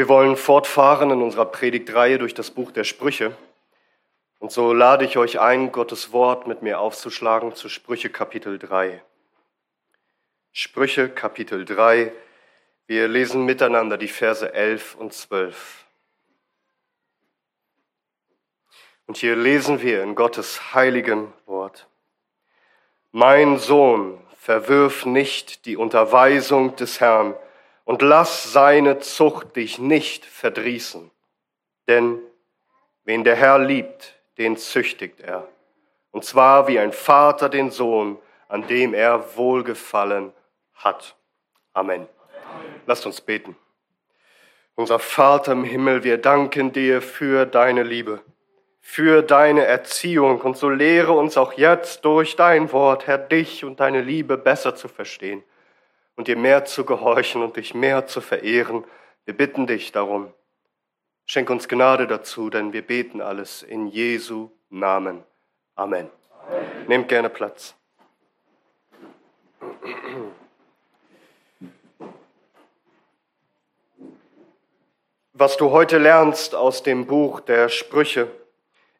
[0.00, 3.36] Wir wollen fortfahren in unserer Predigtreihe durch das Buch der Sprüche.
[4.38, 9.02] Und so lade ich euch ein, Gottes Wort mit mir aufzuschlagen zu Sprüche Kapitel 3.
[10.52, 12.14] Sprüche Kapitel 3.
[12.86, 15.84] Wir lesen miteinander die Verse 11 und 12.
[19.06, 21.88] Und hier lesen wir in Gottes heiligem Wort.
[23.12, 27.34] Mein Sohn, verwirf nicht die Unterweisung des Herrn,
[27.90, 31.10] und lass seine Zucht dich nicht verdrießen.
[31.88, 32.20] Denn
[33.02, 35.48] wen der Herr liebt, den züchtigt er.
[36.12, 40.32] Und zwar wie ein Vater den Sohn, an dem er wohlgefallen
[40.72, 41.16] hat.
[41.72, 42.02] Amen.
[42.02, 42.08] Amen.
[42.86, 43.56] Lasst uns beten.
[44.76, 48.22] Unser Vater im Himmel, wir danken dir für deine Liebe,
[48.80, 53.80] für deine Erziehung und so lehre uns auch jetzt durch dein Wort, Herr, dich und
[53.80, 55.42] deine Liebe besser zu verstehen
[56.20, 58.84] und dir mehr zu gehorchen und dich mehr zu verehren.
[59.24, 60.30] Wir bitten dich darum.
[61.24, 65.24] Schenk uns Gnade dazu, denn wir beten alles in Jesu Namen.
[65.76, 66.10] Amen.
[66.46, 66.86] Amen.
[66.88, 67.74] Nehmt gerne Platz.
[75.32, 78.30] Was du heute lernst aus dem Buch der Sprüche,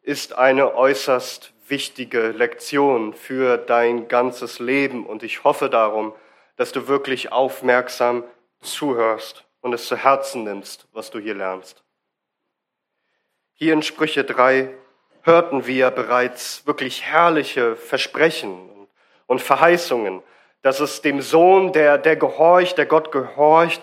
[0.01, 6.15] ist eine äußerst wichtige Lektion für dein ganzes Leben und ich hoffe darum,
[6.61, 8.23] dass du wirklich aufmerksam
[8.59, 11.83] zuhörst und es zu Herzen nimmst, was du hier lernst.
[13.53, 14.69] Hier in Sprüche 3
[15.23, 18.69] hörten wir bereits wirklich herrliche Versprechen
[19.25, 20.21] und Verheißungen,
[20.61, 23.81] dass es dem Sohn, der, der gehorcht, der Gott gehorcht,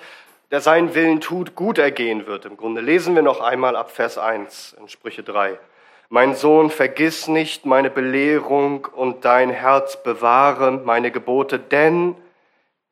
[0.53, 2.45] der seinen Willen tut, gut ergehen wird.
[2.45, 5.59] Im Grunde lesen wir noch einmal ab Vers 1 in Sprüche 3.
[6.11, 12.15] Mein Sohn, vergiss nicht meine Belehrung und dein Herz bewahre meine Gebote, denn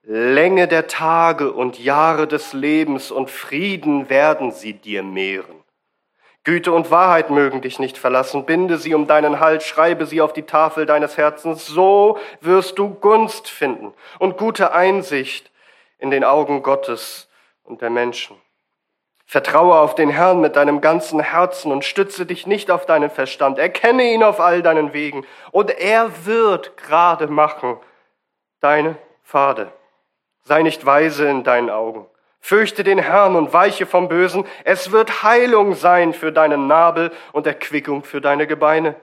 [0.08, 5.64] Länge der Tage und Jahre des Lebens und Frieden werden sie dir mehren.
[6.44, 10.32] Güte und Wahrheit mögen dich nicht verlassen, binde sie um deinen Hals, schreibe sie auf
[10.32, 15.50] die Tafel deines Herzens, so wirst du Gunst finden und gute Einsicht
[15.98, 17.28] in den Augen Gottes
[17.64, 18.36] und der Menschen.
[19.24, 23.58] Vertraue auf den Herrn mit deinem ganzen Herzen und stütze dich nicht auf deinen Verstand.
[23.58, 27.78] Erkenne ihn auf all deinen Wegen und er wird gerade machen
[28.60, 29.72] deine Pfade.
[30.46, 32.06] Sei nicht weise in deinen Augen.
[32.38, 34.46] Fürchte den Herrn und weiche vom Bösen.
[34.62, 38.94] Es wird Heilung sein für deinen Nabel und Erquickung für deine Gebeine.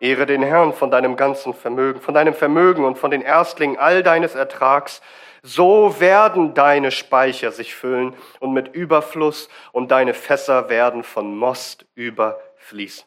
[0.00, 4.02] Ehre den Herrn von deinem ganzen Vermögen, von deinem Vermögen und von den Erstlingen all
[4.02, 5.02] deines Ertrags.
[5.42, 11.84] So werden deine Speicher sich füllen und mit Überfluss und deine Fässer werden von Most
[11.94, 13.04] überfließen.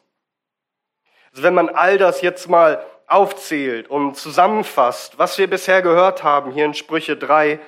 [1.32, 6.52] Also wenn man all das jetzt mal aufzählt und zusammenfasst, was wir bisher gehört haben
[6.52, 7.58] hier in Sprüche 3,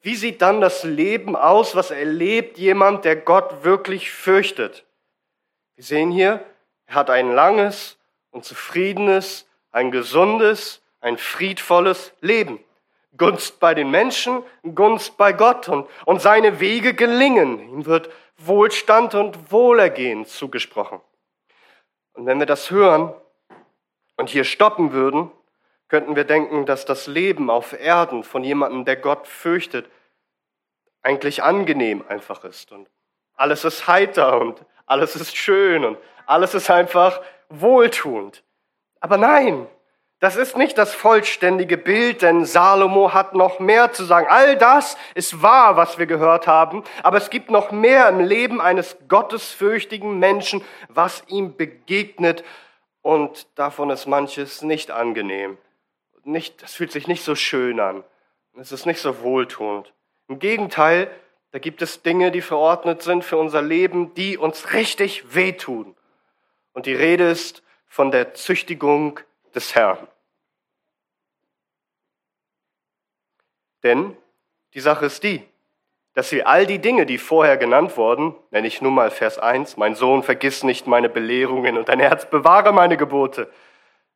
[0.00, 4.84] wie sieht dann das Leben aus, was erlebt jemand, der Gott wirklich fürchtet?
[5.74, 6.44] Wir sehen hier,
[6.86, 7.98] er hat ein langes
[8.30, 12.60] und zufriedenes, ein gesundes, ein friedvolles Leben.
[13.16, 14.42] Gunst bei den Menschen,
[14.74, 17.58] Gunst bei Gott und, und seine Wege gelingen.
[17.68, 21.00] Ihm wird Wohlstand und Wohlergehen zugesprochen.
[22.12, 23.12] Und wenn wir das hören,
[24.16, 25.30] und hier stoppen würden,
[25.88, 29.88] könnten wir denken, dass das Leben auf Erden von jemandem, der Gott fürchtet,
[31.02, 32.72] eigentlich angenehm einfach ist.
[32.72, 32.88] Und
[33.34, 38.42] alles ist heiter und alles ist schön und alles ist einfach wohltuend.
[39.00, 39.68] Aber nein,
[40.18, 44.26] das ist nicht das vollständige Bild, denn Salomo hat noch mehr zu sagen.
[44.30, 48.60] All das ist wahr, was wir gehört haben, aber es gibt noch mehr im Leben
[48.60, 52.42] eines gottesfürchtigen Menschen, was ihm begegnet
[53.06, 55.58] und davon ist manches nicht angenehm.
[56.24, 58.02] Nicht, das fühlt sich nicht so schön an.
[58.58, 59.92] Es ist nicht so wohltuend.
[60.26, 61.08] Im Gegenteil,
[61.52, 65.94] da gibt es Dinge, die verordnet sind für unser Leben, die uns richtig wehtun.
[66.72, 69.20] Und die Rede ist von der Züchtigung
[69.54, 70.08] des Herrn.
[73.84, 74.16] Denn
[74.74, 75.44] die Sache ist die,
[76.16, 79.76] dass wir all die Dinge, die vorher genannt wurden, nenne ich nun mal Vers 1,
[79.76, 83.50] mein Sohn, vergiss nicht meine Belehrungen und dein Herz bewahre meine Gebote,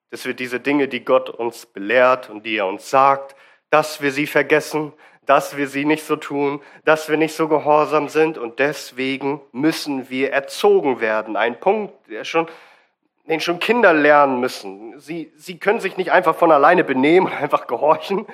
[0.08, 3.36] dass wir diese Dinge, die Gott uns belehrt und die er uns sagt,
[3.68, 4.94] dass wir sie vergessen,
[5.26, 10.08] dass wir sie nicht so tun, dass wir nicht so gehorsam sind und deswegen müssen
[10.08, 11.36] wir erzogen werden.
[11.36, 12.48] Ein Punkt, der schon,
[13.28, 14.98] den schon Kinder lernen müssen.
[14.98, 18.26] Sie, sie können sich nicht einfach von alleine benehmen und einfach gehorchen,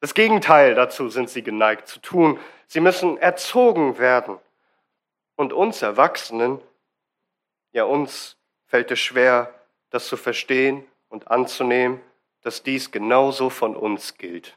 [0.00, 2.38] das Gegenteil dazu sind sie geneigt zu tun.
[2.66, 4.38] Sie müssen erzogen werden.
[5.36, 6.60] Und uns Erwachsenen,
[7.72, 8.36] ja uns
[8.66, 9.54] fällt es schwer,
[9.90, 12.00] das zu verstehen und anzunehmen,
[12.42, 14.56] dass dies genauso von uns gilt.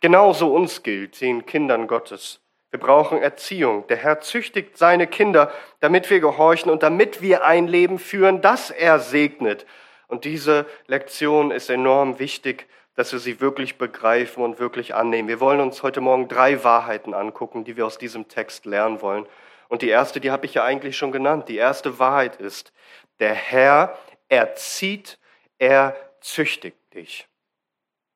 [0.00, 2.40] Genauso uns gilt, den Kindern Gottes.
[2.70, 3.86] Wir brauchen Erziehung.
[3.86, 8.70] Der Herr züchtigt seine Kinder, damit wir gehorchen und damit wir ein Leben führen, das
[8.70, 9.66] er segnet.
[10.08, 15.28] Und diese Lektion ist enorm wichtig, dass wir sie wirklich begreifen und wirklich annehmen.
[15.28, 19.26] Wir wollen uns heute Morgen drei Wahrheiten angucken, die wir aus diesem Text lernen wollen.
[19.68, 21.48] Und die erste, die habe ich ja eigentlich schon genannt.
[21.48, 22.72] Die erste Wahrheit ist,
[23.20, 23.98] der Herr
[24.28, 25.18] erzieht,
[25.58, 27.28] er züchtigt dich.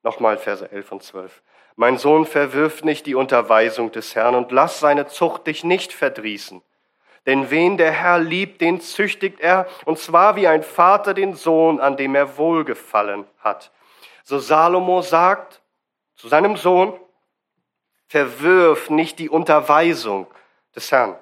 [0.02, 1.42] Nochmal Verse 11 und 12.
[1.76, 6.62] Mein Sohn, verwirf nicht die Unterweisung des Herrn und lass seine Zucht dich nicht verdrießen.
[7.26, 11.80] Denn wen der Herr liebt, den züchtigt er, und zwar wie ein Vater den Sohn,
[11.80, 13.70] an dem er wohlgefallen hat.
[14.30, 15.60] So Salomo sagt
[16.14, 16.92] zu seinem Sohn,
[18.06, 20.28] verwirf nicht die Unterweisung
[20.72, 21.16] des Herrn.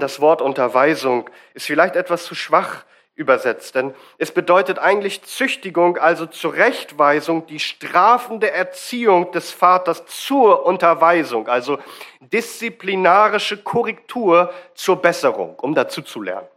[0.00, 6.26] Das Wort Unterweisung ist vielleicht etwas zu schwach übersetzt, denn es bedeutet eigentlich Züchtigung, also
[6.26, 11.78] Zurechtweisung, die strafende Erziehung des Vaters zur Unterweisung, also
[12.18, 16.48] disziplinarische Korrektur zur Besserung, um dazu zu lernen.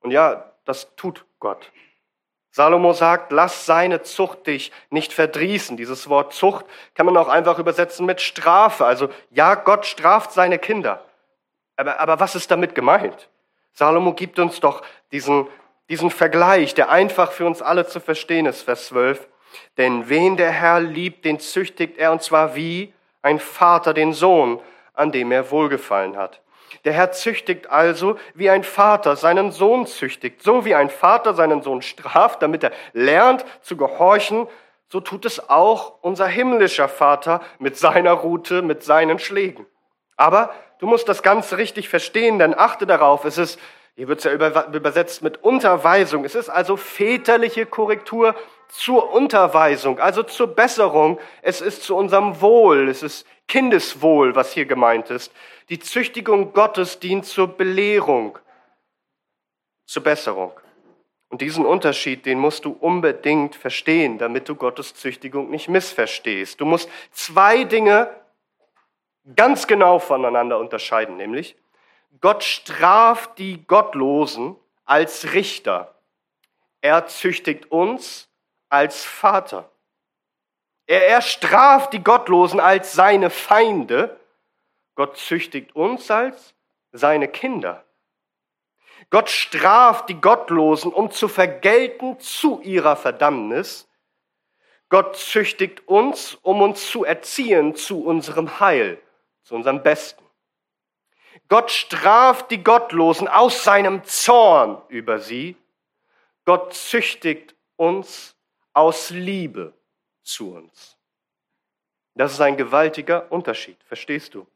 [0.00, 1.70] Und ja, das tut Gott.
[2.56, 5.76] Salomo sagt, lass seine Zucht dich nicht verdrießen.
[5.76, 6.64] Dieses Wort Zucht
[6.94, 8.86] kann man auch einfach übersetzen mit Strafe.
[8.86, 11.04] Also ja, Gott straft seine Kinder.
[11.76, 13.28] Aber, aber was ist damit gemeint?
[13.72, 14.80] Salomo gibt uns doch
[15.12, 15.46] diesen,
[15.90, 19.28] diesen Vergleich, der einfach für uns alle zu verstehen ist, Vers 12.
[19.76, 24.62] Denn wen der Herr liebt, den züchtigt er, und zwar wie ein Vater den Sohn,
[24.94, 26.40] an dem er wohlgefallen hat.
[26.84, 30.42] Der Herr züchtigt also, wie ein Vater seinen Sohn züchtigt.
[30.42, 34.46] So wie ein Vater seinen Sohn straft, damit er lernt zu gehorchen,
[34.88, 39.66] so tut es auch unser himmlischer Vater mit seiner Rute, mit seinen Schlägen.
[40.16, 43.58] Aber du musst das Ganze richtig verstehen, denn achte darauf, es ist,
[43.96, 48.34] hier wird es ja übersetzt mit Unterweisung, es ist also väterliche Korrektur
[48.68, 51.18] zur Unterweisung, also zur Besserung.
[51.42, 55.32] Es ist zu unserem Wohl, es ist Kindeswohl, was hier gemeint ist.
[55.68, 58.38] Die Züchtigung Gottes dient zur Belehrung,
[59.86, 60.52] zur Besserung.
[61.28, 66.60] Und diesen Unterschied, den musst du unbedingt verstehen, damit du Gottes Züchtigung nicht missverstehst.
[66.60, 68.08] Du musst zwei Dinge
[69.34, 71.56] ganz genau voneinander unterscheiden, nämlich
[72.20, 75.94] Gott straft die Gottlosen als Richter.
[76.80, 78.30] Er züchtigt uns
[78.68, 79.70] als Vater.
[80.86, 84.18] Er, er straft die Gottlosen als seine Feinde.
[84.94, 86.54] Gott züchtigt uns als
[86.92, 87.84] seine Kinder.
[89.10, 93.88] Gott straft die Gottlosen, um zu vergelten zu ihrer Verdammnis.
[94.88, 99.00] Gott züchtigt uns, um uns zu erziehen zu unserem Heil
[99.46, 100.24] zu unserem Besten.
[101.48, 105.56] Gott straft die Gottlosen aus seinem Zorn über sie.
[106.44, 108.35] Gott züchtigt uns
[108.76, 109.72] aus Liebe
[110.22, 110.98] zu uns.
[112.14, 114.46] Das ist ein gewaltiger Unterschied, verstehst du?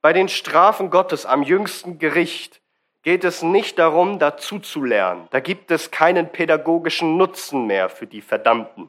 [0.00, 2.62] Bei den Strafen Gottes am jüngsten Gericht
[3.02, 5.28] geht es nicht darum, dazu zu lernen.
[5.32, 8.88] Da gibt es keinen pädagogischen Nutzen mehr für die Verdammten.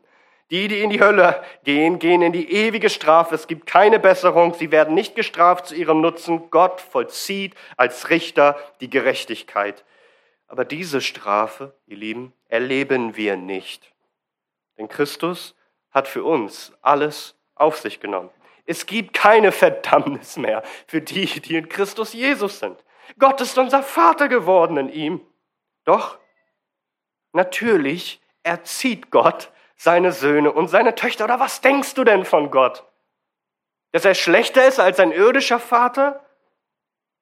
[0.49, 3.35] Die, die in die Hölle gehen, gehen in die ewige Strafe.
[3.35, 4.53] Es gibt keine Besserung.
[4.53, 6.49] Sie werden nicht gestraft zu ihrem Nutzen.
[6.51, 9.83] Gott vollzieht als Richter die Gerechtigkeit.
[10.47, 13.92] Aber diese Strafe, ihr Lieben, erleben wir nicht.
[14.77, 15.55] Denn Christus
[15.91, 18.29] hat für uns alles auf sich genommen.
[18.65, 22.83] Es gibt keine Verdammnis mehr für die, die in Christus Jesus sind.
[23.19, 25.21] Gott ist unser Vater geworden in ihm.
[25.83, 26.17] Doch,
[27.33, 31.25] natürlich erzieht Gott seine Söhne und seine Töchter.
[31.25, 32.85] Oder was denkst du denn von Gott?
[33.91, 36.25] Dass er schlechter ist als ein irdischer Vater?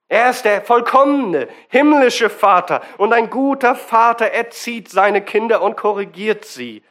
[0.07, 6.45] Er ist der vollkommene, himmlische Vater und ein guter Vater erzieht seine Kinder und korrigiert
[6.45, 6.83] sie.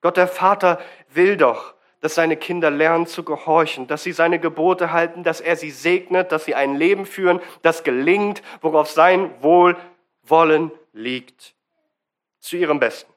[0.00, 4.92] Gott der Vater will doch, dass seine Kinder lernen zu gehorchen, dass sie seine Gebote
[4.92, 10.70] halten, dass er sie segnet, dass sie ein Leben führen, das gelingt, worauf sein Wohlwollen
[10.92, 11.54] liegt,
[12.38, 13.12] zu ihrem Besten.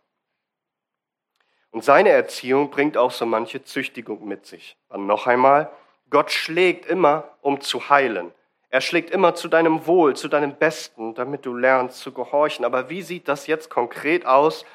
[1.70, 4.78] Und seine Erziehung bringt auch so manche Züchtigung mit sich.
[4.90, 5.72] Dann noch einmal,
[6.10, 8.32] Gott schlägt immer, um zu heilen.
[8.70, 12.66] Er schlägt immer zu deinem Wohl, zu deinem Besten, damit du lernst zu gehorchen.
[12.66, 14.66] Aber wie sieht das jetzt konkret aus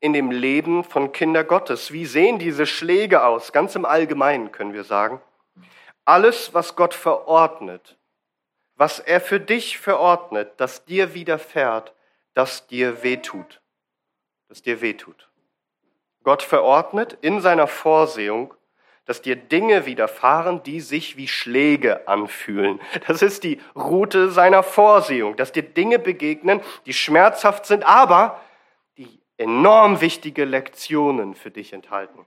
[0.00, 1.92] in dem Leben von Kinder Gottes?
[1.92, 3.52] Wie sehen diese Schläge aus?
[3.52, 5.20] Ganz im Allgemeinen können wir sagen.
[6.04, 7.96] Alles, was Gott verordnet,
[8.76, 11.94] was er für dich verordnet, das dir widerfährt,
[12.34, 13.60] das dir wehtut.
[14.48, 15.28] Das dir wehtut.
[16.22, 18.54] Gott verordnet in seiner Vorsehung,
[19.04, 22.78] dass dir Dinge widerfahren, die sich wie Schläge anfühlen.
[23.06, 28.40] Das ist die Route seiner Vorsehung, dass dir Dinge begegnen, die schmerzhaft sind, aber
[29.38, 32.26] enorm wichtige Lektionen für dich enthalten.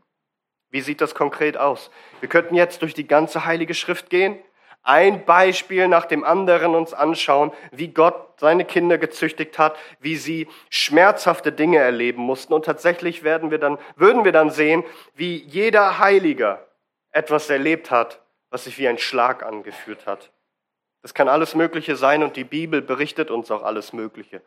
[0.71, 1.91] Wie sieht das konkret aus?
[2.21, 4.39] Wir könnten jetzt durch die ganze Heilige Schrift gehen,
[4.83, 10.47] ein Beispiel nach dem anderen uns anschauen, wie Gott seine Kinder gezüchtigt hat, wie sie
[10.69, 12.53] schmerzhafte Dinge erleben mussten.
[12.53, 16.65] Und tatsächlich werden wir dann, würden wir dann sehen, wie jeder Heiliger
[17.11, 20.31] etwas erlebt hat, was sich wie ein Schlag angeführt hat.
[21.03, 24.41] Das kann alles Mögliche sein und die Bibel berichtet uns auch alles Mögliche.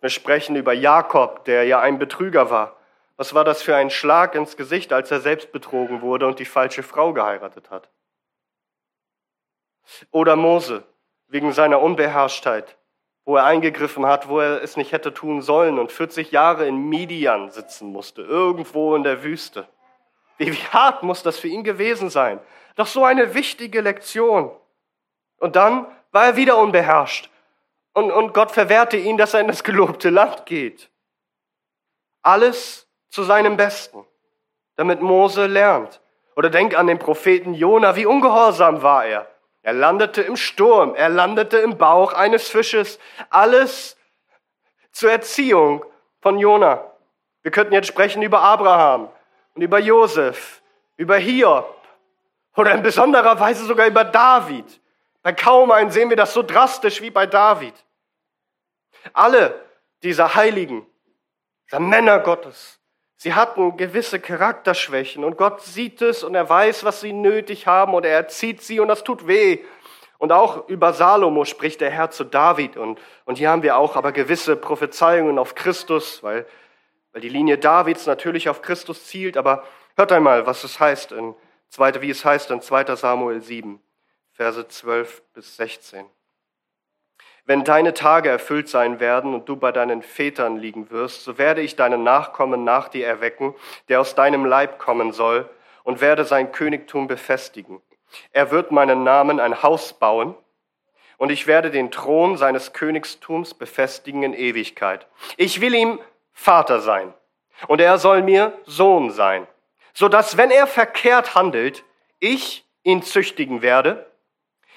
[0.00, 2.76] Wir sprechen über Jakob, der ja ein Betrüger war.
[3.16, 6.44] Was war das für ein Schlag ins Gesicht, als er selbst betrogen wurde und die
[6.44, 7.88] falsche Frau geheiratet hat?
[10.10, 10.84] Oder Mose
[11.26, 12.76] wegen seiner Unbeherrschtheit,
[13.24, 16.88] wo er eingegriffen hat, wo er es nicht hätte tun sollen und 40 Jahre in
[16.88, 19.66] Midian sitzen musste, irgendwo in der Wüste.
[20.38, 22.38] Wie, hart muss das für ihn gewesen sein?
[22.76, 24.52] Doch so eine wichtige Lektion.
[25.38, 27.28] Und dann war er wieder unbeherrscht.
[27.98, 30.88] Und, und Gott verwehrte ihn, dass er in das gelobte Land geht.
[32.22, 34.04] Alles zu seinem Besten,
[34.76, 36.00] damit Mose lernt.
[36.36, 39.26] Oder denk an den Propheten Jona, wie ungehorsam war er.
[39.62, 43.00] Er landete im Sturm, er landete im Bauch eines Fisches.
[43.30, 43.96] Alles
[44.92, 45.84] zur Erziehung
[46.20, 46.84] von Jona.
[47.42, 49.08] Wir könnten jetzt sprechen über Abraham
[49.56, 50.62] und über Josef,
[50.96, 51.74] über Hiob
[52.54, 54.80] oder in besonderer Weise sogar über David.
[55.24, 57.74] Bei kaum einen sehen wir das so drastisch wie bei David.
[59.12, 59.64] Alle
[60.02, 60.86] dieser Heiligen,
[61.66, 62.78] dieser Männer Gottes,
[63.20, 67.94] Sie hatten gewisse Charakterschwächen und Gott sieht es und er weiß, was sie nötig haben
[67.94, 69.58] und er erzieht sie und das tut weh.
[70.18, 73.96] Und auch über Salomo spricht der Herr zu David und, und hier haben wir auch
[73.96, 76.46] aber gewisse Prophezeiungen auf Christus, weil,
[77.10, 79.36] weil die Linie Davids natürlich auf Christus zielt.
[79.36, 79.64] Aber
[79.96, 81.34] hört einmal, was es heißt in
[81.70, 82.94] zweite, wie es heißt in 2.
[82.94, 83.82] Samuel 7,
[84.32, 86.06] Verse 12 bis 16.
[87.48, 91.62] Wenn deine Tage erfüllt sein werden und du bei deinen Vätern liegen wirst, so werde
[91.62, 93.54] ich deinen Nachkommen nach dir erwecken,
[93.88, 95.48] der aus deinem Leib kommen soll,
[95.82, 97.80] und werde sein Königtum befestigen.
[98.32, 100.34] Er wird meinen Namen ein Haus bauen,
[101.16, 105.06] und ich werde den Thron seines Königstums befestigen in Ewigkeit.
[105.38, 106.00] Ich will ihm
[106.34, 107.14] Vater sein,
[107.66, 109.46] und er soll mir Sohn sein,
[109.94, 111.82] so dass, wenn er verkehrt handelt,
[112.20, 114.06] ich ihn züchtigen werde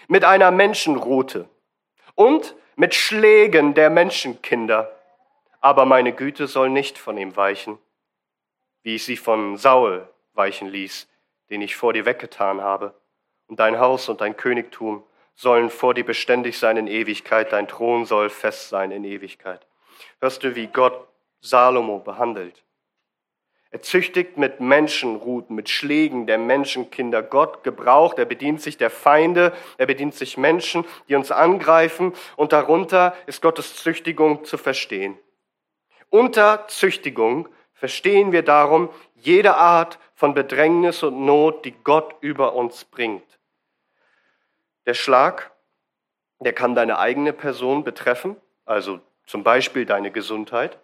[0.08, 1.50] mit einer Menschenrute
[2.16, 4.92] und mit Schlägen der Menschenkinder.
[5.60, 7.78] Aber meine Güte soll nicht von ihm weichen,
[8.82, 11.08] wie ich sie von Saul weichen ließ,
[11.52, 12.96] den ich vor dir weggetan habe.
[13.46, 15.04] Und dein Haus und dein Königtum
[15.36, 19.64] sollen vor dir beständig sein in Ewigkeit, dein Thron soll fest sein in Ewigkeit.
[20.20, 21.08] Hörst du, wie Gott
[21.40, 22.64] Salomo behandelt?
[23.74, 27.24] Er züchtigt mit Menschenruten, mit Schlägen der Menschenkinder.
[27.24, 32.52] Gott gebraucht, er bedient sich der Feinde, er bedient sich Menschen, die uns angreifen und
[32.52, 35.18] darunter ist Gottes Züchtigung zu verstehen.
[36.10, 42.84] Unter Züchtigung verstehen wir darum jede Art von Bedrängnis und Not, die Gott über uns
[42.84, 43.40] bringt.
[44.86, 45.52] Der Schlag,
[46.42, 48.36] der kann deine eigene Person betreffen,
[48.66, 50.78] also zum Beispiel deine Gesundheit.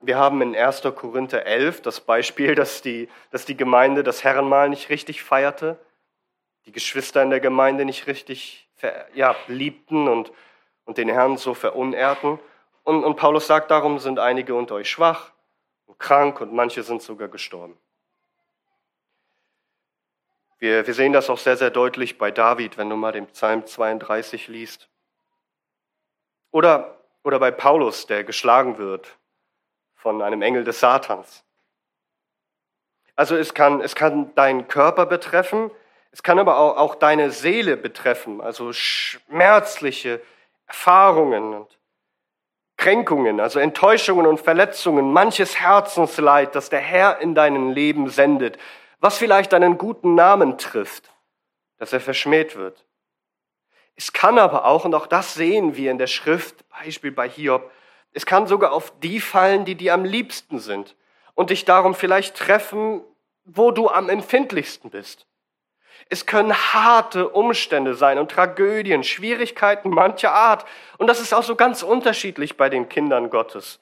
[0.00, 0.82] Wir haben in 1.
[0.94, 5.78] Korinther 11 das Beispiel, dass die, dass die Gemeinde das Herrenmahl nicht richtig feierte,
[6.66, 8.68] die Geschwister in der Gemeinde nicht richtig
[9.14, 10.32] ja, liebten und,
[10.84, 12.38] und den Herrn so verunehrten.
[12.84, 15.32] Und, und Paulus sagt, darum sind einige unter euch schwach
[15.86, 17.76] und krank und manche sind sogar gestorben.
[20.60, 23.66] Wir, wir sehen das auch sehr, sehr deutlich bei David, wenn du mal den Psalm
[23.66, 24.88] 32 liest.
[26.52, 29.17] Oder, oder bei Paulus, der geschlagen wird
[29.98, 31.44] von einem Engel des Satans.
[33.14, 35.70] Also es kann, es kann deinen Körper betreffen,
[36.12, 40.22] es kann aber auch, auch deine Seele betreffen, also schmerzliche
[40.66, 41.78] Erfahrungen und
[42.76, 48.56] Kränkungen, also Enttäuschungen und Verletzungen, manches Herzensleid, das der Herr in deinem Leben sendet,
[49.00, 51.10] was vielleicht deinen guten Namen trifft,
[51.78, 52.84] dass er verschmäht wird.
[53.96, 57.68] Es kann aber auch, und auch das sehen wir in der Schrift, Beispiel bei Hiob,
[58.12, 60.96] es kann sogar auf die fallen, die dir am liebsten sind
[61.34, 63.02] und dich darum vielleicht treffen,
[63.44, 65.26] wo du am empfindlichsten bist.
[66.08, 70.64] Es können harte Umstände sein und Tragödien, Schwierigkeiten mancher Art.
[70.96, 73.80] Und das ist auch so ganz unterschiedlich bei den Kindern Gottes.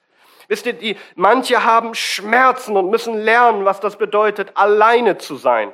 [0.48, 5.72] Wisst ihr, die, manche haben Schmerzen und müssen lernen, was das bedeutet, alleine zu sein.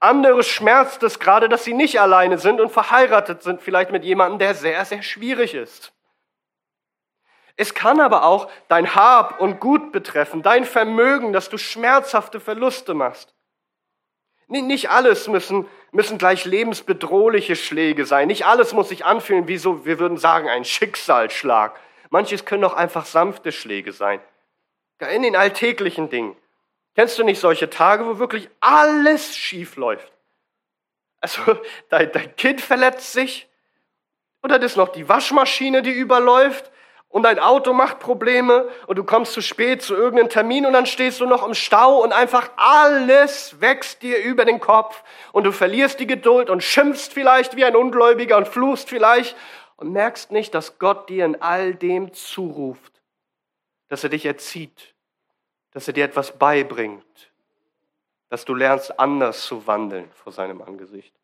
[0.00, 4.38] Andere schmerzt es gerade, dass sie nicht alleine sind und verheiratet sind, vielleicht mit jemandem,
[4.38, 5.92] der sehr, sehr schwierig ist.
[7.60, 12.94] Es kann aber auch dein Hab und Gut betreffen, dein Vermögen, dass du schmerzhafte Verluste
[12.94, 13.34] machst.
[14.46, 18.28] Nicht alles müssen, müssen gleich lebensbedrohliche Schläge sein.
[18.28, 21.78] Nicht alles muss sich anfühlen wie so, wir würden sagen, ein Schicksalsschlag.
[22.10, 24.20] Manches können auch einfach sanfte Schläge sein.
[25.12, 26.36] In den alltäglichen Dingen.
[26.94, 30.12] Kennst du nicht solche Tage, wo wirklich alles schief läuft?
[31.20, 31.42] Also
[31.88, 33.48] dein, dein Kind verletzt sich
[34.42, 36.70] und dann ist noch die Waschmaschine, die überläuft
[37.08, 40.86] und dein Auto macht Probleme und du kommst zu spät zu irgendeinem Termin und dann
[40.86, 45.52] stehst du noch im Stau und einfach alles wächst dir über den Kopf und du
[45.52, 49.36] verlierst die Geduld und schimpfst vielleicht wie ein Ungläubiger und fluchst vielleicht
[49.76, 52.92] und merkst nicht, dass Gott dir in all dem zuruft,
[53.88, 54.94] dass er dich erzieht,
[55.72, 57.32] dass er dir etwas beibringt,
[58.28, 61.14] dass du lernst anders zu wandeln vor seinem Angesicht.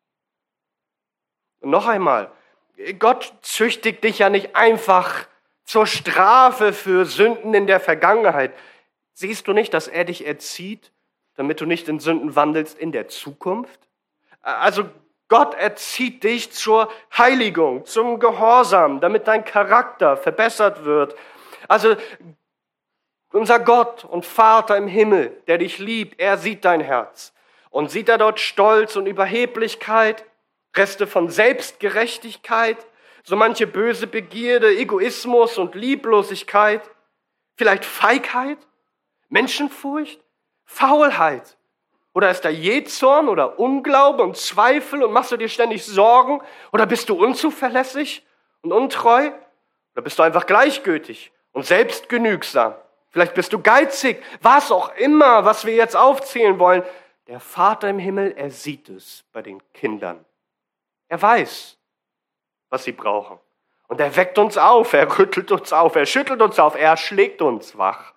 [1.60, 2.30] Und noch einmal,
[2.98, 5.26] Gott züchtigt dich ja nicht einfach
[5.64, 8.52] zur Strafe für Sünden in der Vergangenheit.
[9.12, 10.92] Siehst du nicht, dass er dich erzieht,
[11.36, 13.80] damit du nicht in Sünden wandelst in der Zukunft?
[14.42, 14.84] Also
[15.28, 21.16] Gott erzieht dich zur Heiligung, zum Gehorsam, damit dein Charakter verbessert wird.
[21.66, 21.96] Also
[23.32, 27.32] unser Gott und Vater im Himmel, der dich liebt, er sieht dein Herz.
[27.70, 30.24] Und sieht er dort Stolz und Überheblichkeit,
[30.76, 32.76] Reste von Selbstgerechtigkeit,
[33.24, 36.82] so manche böse Begierde, Egoismus und Lieblosigkeit,
[37.56, 38.58] vielleicht Feigheit,
[39.28, 40.20] Menschenfurcht,
[40.64, 41.56] Faulheit.
[42.12, 46.40] Oder ist da Jezorn oder Unglaube und Zweifel und machst du dir ständig Sorgen?
[46.72, 48.24] Oder bist du unzuverlässig
[48.62, 49.32] und untreu?
[49.94, 52.74] Oder bist du einfach gleichgültig und selbstgenügsam?
[53.10, 56.82] Vielleicht bist du geizig, was auch immer, was wir jetzt aufzählen wollen.
[57.26, 60.24] Der Vater im Himmel, er sieht es bei den Kindern.
[61.08, 61.78] Er weiß,
[62.74, 63.38] was sie brauchen.
[63.86, 67.40] Und er weckt uns auf, er rüttelt uns auf, er schüttelt uns auf, er schlägt
[67.40, 68.12] uns wach.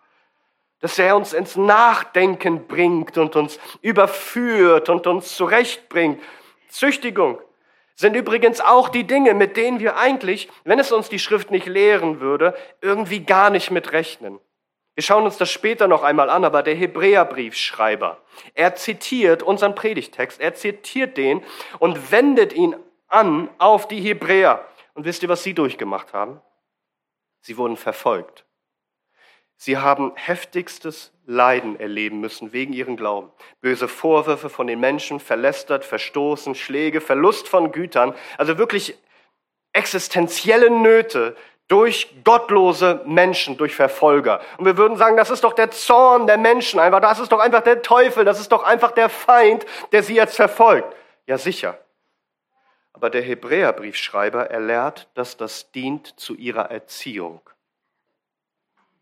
[0.79, 6.19] Dass er uns ins Nachdenken bringt und uns überführt und uns zurechtbringt.
[6.69, 7.39] Züchtigung
[7.93, 11.67] sind übrigens auch die Dinge, mit denen wir eigentlich, wenn es uns die Schrift nicht
[11.67, 14.39] lehren würde, irgendwie gar nicht mit rechnen.
[14.95, 18.17] Wir schauen uns das später noch einmal an, aber der Hebräerbriefschreiber,
[18.55, 21.43] er zitiert unseren Predigtext, er zitiert den
[21.77, 22.75] und wendet ihn
[23.07, 24.65] an auf die Hebräer.
[24.93, 26.41] Und wisst ihr, was sie durchgemacht haben?
[27.41, 28.45] Sie wurden verfolgt.
[29.57, 33.31] Sie haben heftigstes Leiden erleben müssen wegen ihren Glauben.
[33.59, 38.97] Böse Vorwürfe von den Menschen, verlästert, verstoßen, Schläge, Verlust von Gütern, also wirklich
[39.73, 41.35] existenzielle Nöte
[41.67, 44.41] durch gottlose Menschen, durch Verfolger.
[44.57, 47.39] Und wir würden sagen, das ist doch der Zorn der Menschen einfach, das ist doch
[47.39, 50.95] einfach der Teufel, das ist doch einfach der Feind, der sie jetzt verfolgt.
[51.25, 51.77] Ja, sicher.
[52.97, 57.47] Aber der Hebräerbriefschreiber erlehrt, dass das dient zu ihrer Erziehung.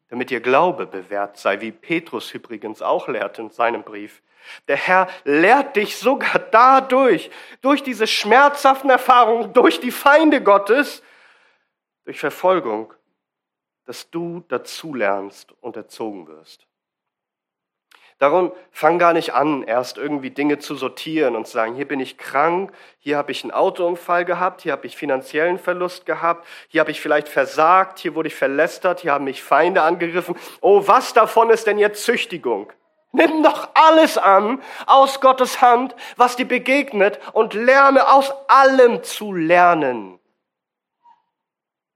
[0.09, 4.21] Damit ihr Glaube bewährt sei, wie Petrus übrigens auch lehrt in seinem Brief.
[4.67, 7.31] Der Herr lehrt dich sogar dadurch,
[7.61, 11.01] durch diese schmerzhaften Erfahrungen, durch die Feinde Gottes,
[12.03, 12.93] durch Verfolgung,
[13.85, 16.67] dass du dazulernst und erzogen wirst.
[18.17, 21.99] Darum fang gar nicht an, erst irgendwie Dinge zu sortieren und zu sagen, hier bin
[21.99, 26.79] ich krank, hier habe ich einen Autounfall gehabt, hier habe ich finanziellen Verlust gehabt, hier
[26.79, 30.37] habe ich vielleicht versagt, hier wurde ich verlästert, hier haben mich Feinde angegriffen.
[30.61, 32.71] Oh, was davon ist denn jetzt Züchtigung?
[33.11, 39.33] Nimm doch alles an aus Gottes Hand, was dir begegnet und lerne aus allem zu
[39.33, 40.19] lernen.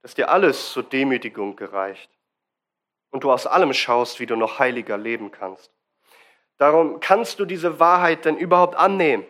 [0.02, 2.10] Dass dir alles zur Demütigung gereicht
[3.10, 5.70] und du aus allem schaust, wie du noch heiliger leben kannst.
[6.60, 9.24] Darum kannst du diese Wahrheit denn überhaupt annehmen.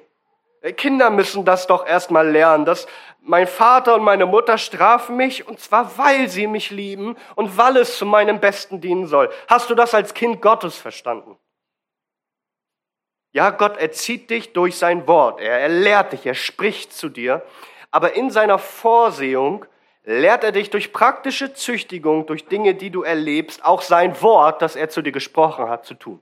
[0.62, 2.88] Äh, Kinder müssen das doch erstmal lernen, dass
[3.20, 7.76] mein Vater und meine Mutter strafen mich und zwar weil sie mich lieben und weil
[7.76, 9.30] es zu meinem Besten dienen soll.
[9.46, 11.38] Hast du das als Kind Gottes verstanden?
[13.30, 15.40] Ja, Gott erzieht dich durch sein Wort.
[15.40, 17.44] Er, er lehrt dich, er spricht zu dir.
[17.92, 19.66] Aber in seiner Vorsehung
[20.02, 24.74] lehrt er dich durch praktische Züchtigung, durch Dinge, die du erlebst, auch sein Wort, das
[24.74, 26.20] er zu dir gesprochen hat, zu tun.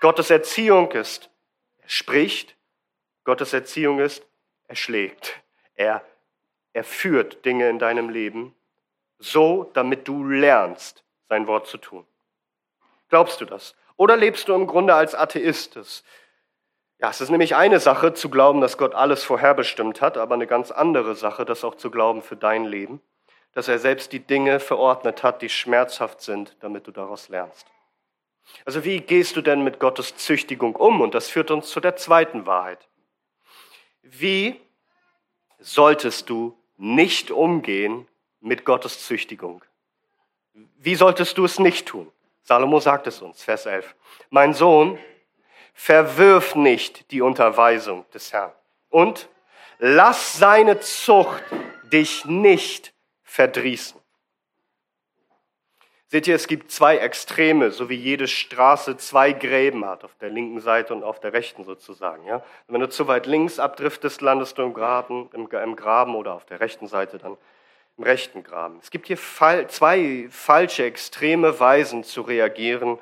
[0.00, 1.30] Gottes Erziehung ist,
[1.78, 2.56] er spricht,
[3.24, 4.24] Gottes Erziehung ist,
[4.68, 5.40] er schlägt.
[5.74, 6.02] Er,
[6.72, 8.54] er führt Dinge in deinem Leben
[9.18, 12.06] so, damit du lernst, sein Wort zu tun.
[13.08, 13.74] Glaubst du das?
[13.96, 15.78] Oder lebst du im Grunde als Atheist?
[16.98, 20.46] Ja, es ist nämlich eine Sache zu glauben, dass Gott alles vorherbestimmt hat, aber eine
[20.46, 23.00] ganz andere Sache, das auch zu glauben für dein Leben,
[23.52, 27.66] dass er selbst die Dinge verordnet hat, die schmerzhaft sind, damit du daraus lernst.
[28.64, 31.00] Also wie gehst du denn mit Gottes Züchtigung um?
[31.00, 32.88] Und das führt uns zu der zweiten Wahrheit.
[34.02, 34.60] Wie
[35.58, 38.06] solltest du nicht umgehen
[38.40, 39.64] mit Gottes Züchtigung?
[40.78, 42.10] Wie solltest du es nicht tun?
[42.42, 43.94] Salomo sagt es uns, Vers 11.
[44.30, 44.98] Mein Sohn,
[45.74, 48.52] verwirf nicht die Unterweisung des Herrn
[48.88, 49.28] und
[49.78, 51.42] lass seine Zucht
[51.92, 54.00] dich nicht verdrießen.
[56.08, 60.30] Seht ihr, es gibt zwei Extreme, so wie jede Straße zwei Gräben hat, auf der
[60.30, 62.24] linken Seite und auf der rechten sozusagen.
[62.26, 62.44] Ja?
[62.68, 66.44] wenn du zu weit links abdriftest, landest du im Graben, im, im Graben oder auf
[66.44, 67.36] der rechten Seite dann
[67.98, 68.78] im rechten Graben.
[68.80, 72.98] Es gibt hier zwei falsche, extreme Weisen zu reagieren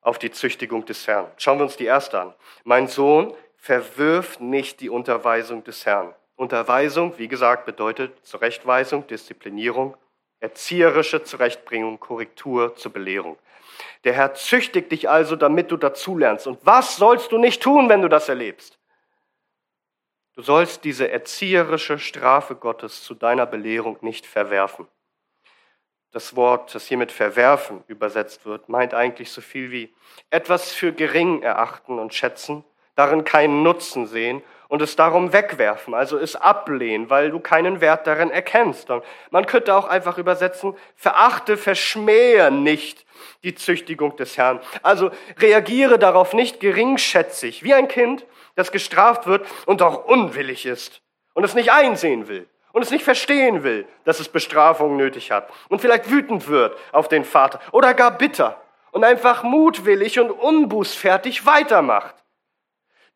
[0.00, 1.26] auf die Züchtigung des Herrn.
[1.36, 2.34] Schauen wir uns die erste an.
[2.64, 6.14] Mein Sohn, verwirf nicht die Unterweisung des Herrn.
[6.36, 9.96] Unterweisung, wie gesagt, bedeutet Zurechtweisung, Disziplinierung,
[10.42, 13.38] erzieherische Zurechtbringung, Korrektur zur Belehrung.
[14.04, 16.48] Der Herr züchtigt dich also, damit du dazulernst.
[16.48, 18.78] Und was sollst du nicht tun, wenn du das erlebst?
[20.34, 24.88] Du sollst diese erzieherische Strafe Gottes zu deiner Belehrung nicht verwerfen.
[26.10, 29.94] Das Wort, das hier mit verwerfen übersetzt wird, meint eigentlich so viel wie
[30.30, 32.64] etwas für gering erachten und schätzen,
[32.96, 38.06] darin keinen Nutzen sehen und es darum wegwerfen, also es ablehnen, weil du keinen Wert
[38.06, 38.88] darin erkennst.
[38.88, 43.04] Und man könnte auch einfach übersetzen, verachte, verschmähe nicht
[43.44, 44.60] die Züchtigung des Herrn.
[44.82, 51.02] Also reagiere darauf nicht geringschätzig, wie ein Kind, das gestraft wird und auch unwillig ist
[51.34, 55.50] und es nicht einsehen will und es nicht verstehen will, dass es Bestrafung nötig hat
[55.68, 58.58] und vielleicht wütend wird auf den Vater oder gar bitter
[58.90, 62.14] und einfach mutwillig und unbußfertig weitermacht.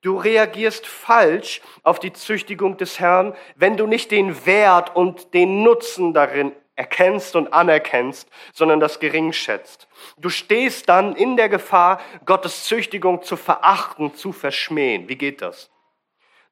[0.06, 5.64] Du reagierst falsch auf die Züchtigung des Herrn, wenn du nicht den Wert und den
[5.64, 9.88] Nutzen darin erkennst und anerkennst, sondern das gering schätzt.
[10.16, 15.08] Du stehst dann in der Gefahr, Gottes Züchtigung zu verachten, zu verschmähen.
[15.08, 15.72] Wie geht das?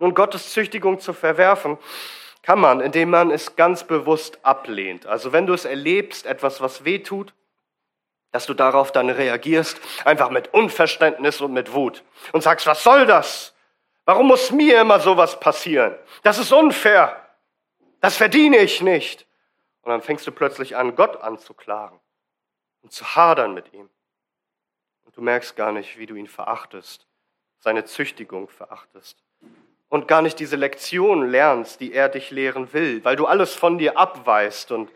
[0.00, 1.78] Nun, Gottes Züchtigung zu verwerfen,
[2.42, 5.06] kann man, indem man es ganz bewusst ablehnt.
[5.06, 7.32] Also wenn du es erlebst, etwas, was weh tut,
[8.34, 13.06] dass du darauf dann reagierst, einfach mit Unverständnis und mit Wut und sagst, was soll
[13.06, 13.54] das?
[14.06, 15.94] Warum muss mir immer sowas passieren?
[16.24, 17.28] Das ist unfair.
[18.00, 19.24] Das verdiene ich nicht.
[19.82, 22.00] Und dann fängst du plötzlich an, Gott anzuklagen
[22.82, 23.88] und zu hadern mit ihm.
[25.04, 27.06] Und du merkst gar nicht, wie du ihn verachtest,
[27.60, 29.16] seine Züchtigung verachtest.
[29.88, 33.78] Und gar nicht diese Lektion lernst, die er dich lehren will, weil du alles von
[33.78, 34.90] dir abweist und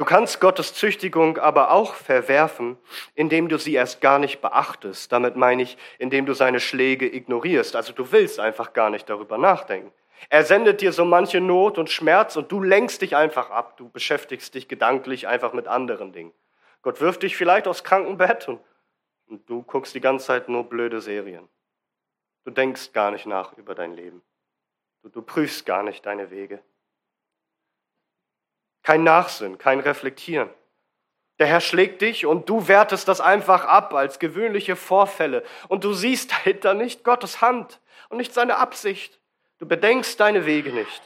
[0.00, 2.78] Du kannst Gottes Züchtigung aber auch verwerfen,
[3.14, 5.12] indem du sie erst gar nicht beachtest.
[5.12, 7.76] Damit meine ich, indem du seine Schläge ignorierst.
[7.76, 9.92] Also du willst einfach gar nicht darüber nachdenken.
[10.30, 13.76] Er sendet dir so manche Not und Schmerz und du lenkst dich einfach ab.
[13.76, 16.32] Du beschäftigst dich gedanklich einfach mit anderen Dingen.
[16.80, 18.60] Gott wirft dich vielleicht aufs Krankenbett und,
[19.28, 21.46] und du guckst die ganze Zeit nur blöde Serien.
[22.44, 24.22] Du denkst gar nicht nach über dein Leben.
[25.02, 26.62] Du, du prüfst gar nicht deine Wege.
[28.82, 30.50] Kein Nachsinn, kein Reflektieren.
[31.38, 35.42] Der Herr schlägt dich und du wertest das einfach ab als gewöhnliche Vorfälle.
[35.68, 39.20] Und du siehst dahinter nicht Gottes Hand und nicht seine Absicht.
[39.58, 41.02] Du bedenkst deine Wege nicht.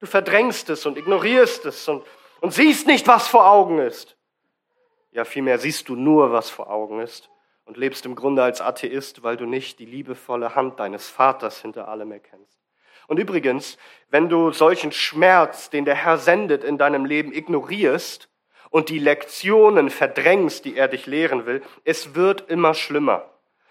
[0.00, 2.04] Du verdrängst es und ignorierst es und,
[2.40, 4.16] und siehst nicht, was vor Augen ist.
[5.10, 7.30] Ja, vielmehr siehst du nur, was vor Augen ist
[7.64, 11.88] und lebst im Grunde als Atheist, weil du nicht die liebevolle Hand deines Vaters hinter
[11.88, 12.61] allem erkennst.
[13.06, 13.78] Und übrigens,
[14.10, 18.28] wenn du solchen Schmerz, den der Herr sendet in deinem Leben, ignorierst
[18.70, 23.28] und die Lektionen verdrängst, die er dich lehren will, es wird immer schlimmer.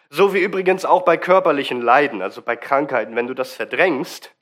[0.10, 3.16] So wie übrigens auch bei körperlichen Leiden, also bei Krankheiten.
[3.16, 4.34] Wenn du das verdrängst,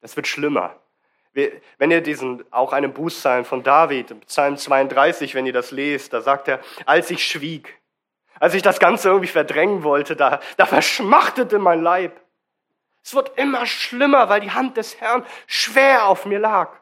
[0.00, 0.76] das wird schlimmer.
[1.78, 6.20] Wenn ihr diesen, auch einen Bußpsalm von David, Psalm 32, wenn ihr das lest, da
[6.20, 7.80] sagt er, als ich schwieg,
[8.40, 12.20] als ich das Ganze irgendwie verdrängen wollte, da, da verschmachtete mein Leib.
[13.08, 16.78] Es wird immer schlimmer, weil die Hand des Herrn schwer auf mir lag.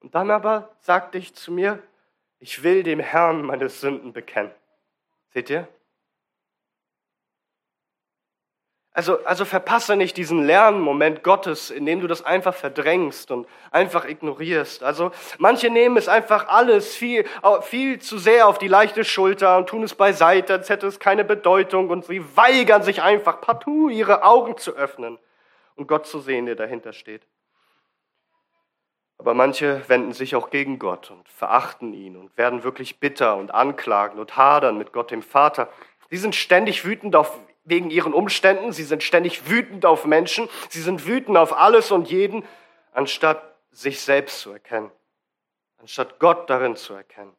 [0.00, 1.82] Und dann aber sagte ich zu mir,
[2.38, 4.52] ich will dem Herrn meine Sünden bekennen.
[5.30, 5.66] Seht ihr?
[8.94, 14.04] Also, also verpasse nicht diesen Lernmoment Gottes, in dem du das einfach verdrängst und einfach
[14.04, 14.82] ignorierst.
[14.82, 17.24] Also manche nehmen es einfach alles viel,
[17.62, 21.24] viel zu sehr auf die leichte Schulter und tun es beiseite, als hätte es keine
[21.24, 25.18] Bedeutung und sie weigern sich einfach partout ihre Augen zu öffnen
[25.74, 27.22] und Gott zu sehen, der dahinter steht.
[29.16, 33.54] Aber manche wenden sich auch gegen Gott und verachten ihn und werden wirklich bitter und
[33.54, 35.68] anklagen und hadern mit Gott dem Vater.
[36.10, 40.80] Sie sind ständig wütend auf wegen ihren Umständen, sie sind ständig wütend auf Menschen, sie
[40.80, 42.44] sind wütend auf alles und jeden,
[42.92, 44.90] anstatt sich selbst zu erkennen,
[45.78, 47.34] anstatt Gott darin zu erkennen.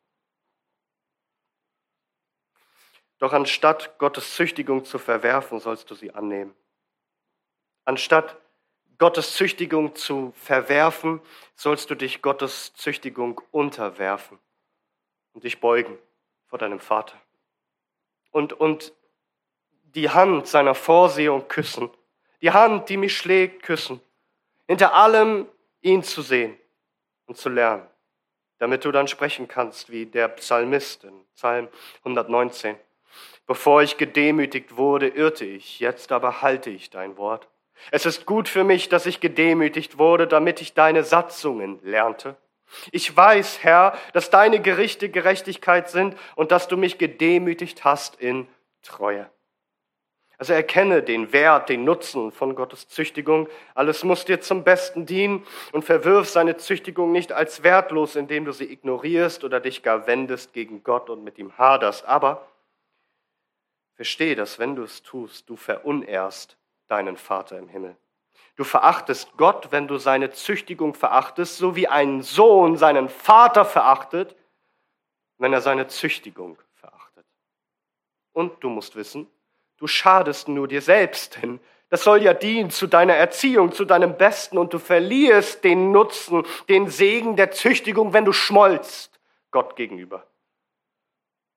[3.20, 6.54] Doch anstatt Gottes Züchtigung zu verwerfen, sollst du sie annehmen.
[7.86, 8.38] Anstatt
[8.98, 11.22] Gottes Züchtigung zu verwerfen,
[11.56, 14.40] sollst du dich Gottes Züchtigung unterwerfen
[15.34, 15.98] und dich beugen
[16.48, 17.20] vor deinem Vater.
[18.32, 18.94] Und, und
[19.96, 21.90] die Hand seiner Vorsehung küssen,
[22.42, 24.02] die Hand, die mich schlägt, küssen,
[24.68, 25.48] hinter allem
[25.82, 26.58] ihn zu sehen
[27.26, 27.88] und zu lernen,
[28.60, 31.68] damit du dann sprechen kannst wie der Psalmist in Psalm
[32.00, 32.76] 119.
[33.46, 37.48] Bevor ich gedemütigt wurde, irrte ich, jetzt aber halte ich dein Wort.
[37.92, 42.38] Es ist gut für mich, dass ich gedemütigt wurde, damit ich deine Satzungen lernte.
[42.92, 48.48] Ich weiß, Herr, dass deine Gerichte Gerechtigkeit sind und dass du mich gedemütigt hast in
[48.82, 49.30] Treue.
[50.44, 53.48] Also erkenne den Wert, den Nutzen von Gottes Züchtigung.
[53.76, 58.52] Alles muss dir zum Besten dienen und verwirf seine Züchtigung nicht als wertlos, indem du
[58.52, 62.04] sie ignorierst oder dich gar wendest gegen Gott und mit ihm haderst.
[62.04, 62.46] Aber
[63.96, 66.58] verstehe, dass wenn du es tust, du verunehrst
[66.90, 67.96] deinen Vater im Himmel.
[68.58, 74.36] Du verachtest Gott, wenn du seine Züchtigung verachtest, so wie ein Sohn seinen Vater verachtet,
[75.38, 77.26] wenn er seine Züchtigung verachtet.
[78.34, 79.30] Und du musst wissen,
[79.84, 84.18] du schadest nur dir selbst, denn das soll ja dienen zu deiner Erziehung, zu deinem
[84.18, 89.20] Besten und du verlierst den Nutzen, den Segen der Züchtigung, wenn du schmolzt
[89.52, 90.26] Gott gegenüber.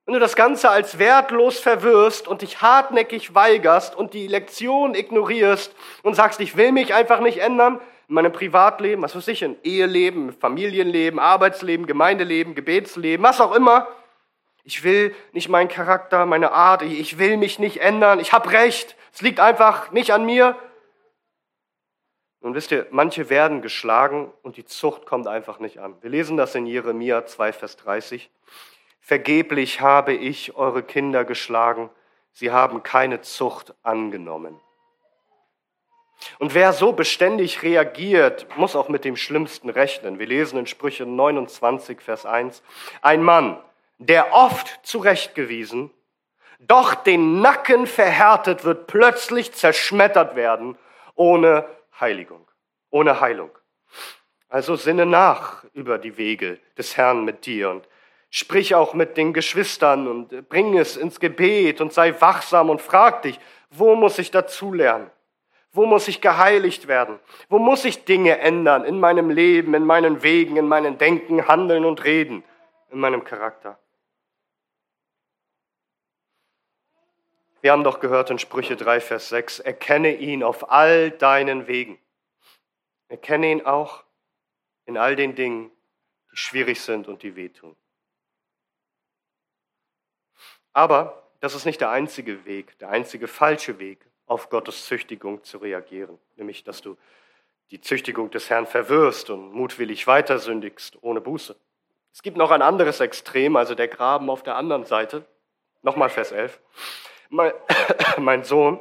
[0.06, 5.72] Wenn du das Ganze als wertlos verwirrst und dich hartnäckig weigerst und die Lektion ignorierst
[6.02, 9.56] und sagst, ich will mich einfach nicht ändern, in meinem Privatleben, was weiß ich, in
[9.62, 13.86] Eheleben, Familienleben, Arbeitsleben, Gemeindeleben, Gebetsleben, was auch immer.
[14.66, 18.96] Ich will nicht meinen Charakter, meine Art, ich will mich nicht ändern, ich habe recht,
[19.12, 20.56] es liegt einfach nicht an mir.
[22.40, 25.94] Und wisst ihr, manche werden geschlagen und die Zucht kommt einfach nicht an.
[26.02, 28.28] Wir lesen das in Jeremia 2, Vers 30.
[28.98, 31.88] Vergeblich habe ich eure Kinder geschlagen,
[32.32, 34.58] sie haben keine Zucht angenommen.
[36.40, 40.18] Und wer so beständig reagiert, muss auch mit dem Schlimmsten rechnen.
[40.18, 42.64] Wir lesen in Sprüche 29, Vers 1,
[43.00, 43.62] ein Mann,
[43.98, 45.90] der oft zurechtgewiesen,
[46.58, 50.76] doch den Nacken verhärtet wird, plötzlich zerschmettert werden,
[51.14, 51.66] ohne
[52.00, 52.46] Heiligung,
[52.90, 53.50] ohne Heilung.
[54.48, 57.88] Also sinne nach über die Wege des Herrn mit dir und
[58.30, 63.22] Sprich auch mit den Geschwistern und bring es ins Gebet und sei wachsam und frag
[63.22, 63.38] dich,
[63.70, 65.10] wo muss ich dazulernen?
[65.72, 67.18] Wo muss ich geheiligt werden?
[67.48, 71.84] Wo muss ich Dinge ändern in meinem Leben, in meinen Wegen, in meinen Denken, Handeln
[71.84, 72.44] und Reden,
[72.90, 73.78] in meinem Charakter?
[77.66, 81.98] Wir haben doch gehört in Sprüche 3, Vers 6, erkenne ihn auf all deinen Wegen.
[83.08, 84.04] Erkenne ihn auch
[84.84, 85.72] in all den Dingen,
[86.30, 87.74] die schwierig sind und die wehtun.
[90.74, 95.58] Aber das ist nicht der einzige Weg, der einzige falsche Weg, auf Gottes Züchtigung zu
[95.58, 96.96] reagieren, nämlich dass du
[97.72, 101.56] die Züchtigung des Herrn verwirrst und mutwillig weitersündigst ohne Buße.
[102.12, 105.26] Es gibt noch ein anderes Extrem, also der Graben auf der anderen Seite.
[105.82, 106.60] Nochmal Vers 11.
[107.30, 107.52] Mein,
[108.18, 108.80] mein Sohn,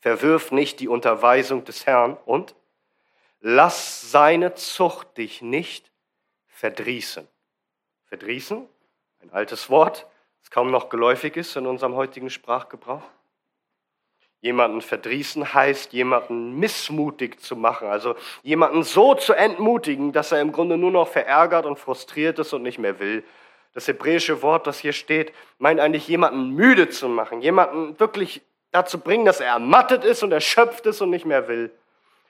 [0.00, 2.54] verwirf nicht die Unterweisung des Herrn und
[3.40, 5.90] lass seine Zucht dich nicht
[6.48, 7.26] verdrießen.
[8.06, 8.66] Verdrießen,
[9.22, 10.06] ein altes Wort,
[10.40, 13.02] das kaum noch geläufig ist in unserem heutigen Sprachgebrauch.
[14.42, 20.50] Jemanden verdrießen heißt, jemanden missmutig zu machen, also jemanden so zu entmutigen, dass er im
[20.50, 23.22] Grunde nur noch verärgert und frustriert ist und nicht mehr will.
[23.72, 28.98] Das hebräische Wort, das hier steht, meint eigentlich jemanden müde zu machen, jemanden wirklich dazu
[28.98, 31.70] bringen, dass er ermattet ist und erschöpft ist und nicht mehr will.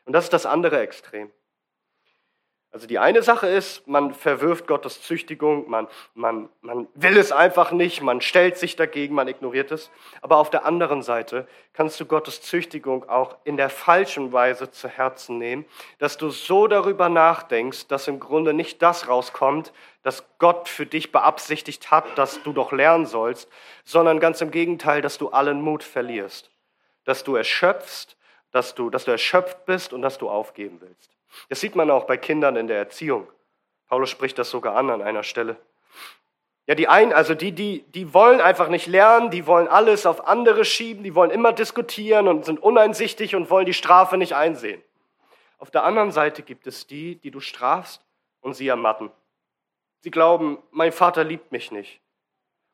[0.05, 1.31] Und das ist das andere Extrem.
[2.72, 7.72] Also die eine Sache ist, man verwirft Gottes Züchtigung, man, man, man will es einfach
[7.72, 9.90] nicht, man stellt sich dagegen, man ignoriert es.
[10.22, 14.87] Aber auf der anderen Seite kannst du Gottes Züchtigung auch in der falschen Weise zu
[14.87, 15.64] Herzen nehmen,
[15.98, 19.72] dass du so darüber nachdenkst, dass im Grunde nicht das rauskommt,
[20.04, 23.48] das Gott für dich beabsichtigt hat, dass du doch lernen sollst,
[23.85, 26.52] sondern ganz im Gegenteil, dass du allen Mut verlierst,
[27.04, 28.16] dass du erschöpfst,
[28.52, 31.19] dass du, dass du erschöpft bist und dass du aufgeben willst.
[31.49, 33.29] Das sieht man auch bei Kindern in der Erziehung.
[33.88, 35.57] Paulus spricht das sogar an an einer Stelle.
[36.66, 40.29] Ja, die einen, also die, die, die wollen einfach nicht lernen, die wollen alles auf
[40.29, 44.81] andere schieben, die wollen immer diskutieren und sind uneinsichtig und wollen die Strafe nicht einsehen.
[45.59, 48.05] Auf der anderen Seite gibt es die, die du strafst
[48.40, 49.11] und sie ermatten.
[50.01, 52.01] Sie glauben, mein Vater liebt mich nicht.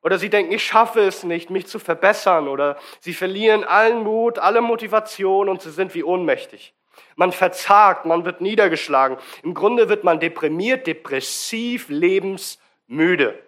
[0.02, 2.46] Oder sie denken, ich schaffe es nicht, mich zu verbessern.
[2.46, 6.74] Oder sie verlieren allen Mut, alle Motivation und sie sind wie ohnmächtig.
[7.16, 9.16] Man verzagt, man wird niedergeschlagen.
[9.42, 13.38] Im Grunde wird man deprimiert, depressiv, lebensmüde.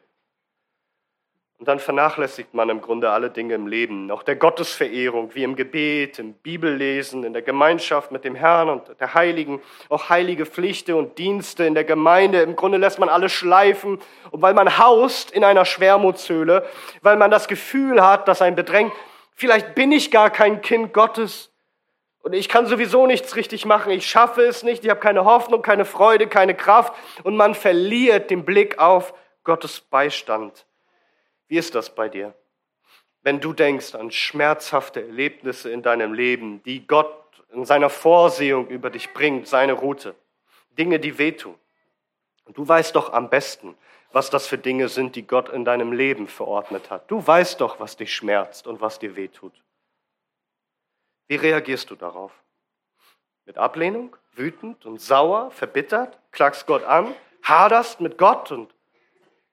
[1.58, 5.56] Und dann vernachlässigt man im Grunde alle Dinge im Leben, auch der Gottesverehrung, wie im
[5.56, 10.94] Gebet, im Bibellesen, in der Gemeinschaft mit dem Herrn und der Heiligen, auch heilige Pflichten
[10.94, 12.42] und Dienste in der Gemeinde.
[12.42, 13.98] Im Grunde lässt man alles schleifen,
[14.30, 16.64] und weil man haust in einer Schwermutshöhle,
[17.02, 18.92] weil man das Gefühl hat, dass ein bedrängt,
[19.34, 21.50] vielleicht bin ich gar kein Kind Gottes,
[22.22, 23.90] Und ich kann sowieso nichts richtig machen.
[23.92, 24.84] Ich schaffe es nicht.
[24.84, 26.92] Ich habe keine Hoffnung, keine Freude, keine Kraft.
[27.22, 30.66] Und man verliert den Blick auf Gottes Beistand.
[31.46, 32.34] Wie ist das bei dir?
[33.22, 37.14] Wenn du denkst an schmerzhafte Erlebnisse in deinem Leben, die Gott
[37.52, 40.14] in seiner Vorsehung über dich bringt, seine Route,
[40.78, 41.54] Dinge, die wehtun.
[42.44, 43.76] Und du weißt doch am besten,
[44.12, 47.10] was das für Dinge sind, die Gott in deinem Leben verordnet hat.
[47.10, 49.52] Du weißt doch, was dich schmerzt und was dir wehtut.
[51.28, 52.32] Wie reagierst du darauf?
[53.44, 58.74] Mit Ablehnung, wütend und sauer, verbittert, klagst Gott an, haderst mit Gott und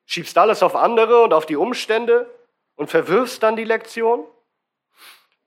[0.06, 2.34] schiebst alles auf andere und auf die Umstände
[2.76, 4.26] und verwirfst dann die Lektion?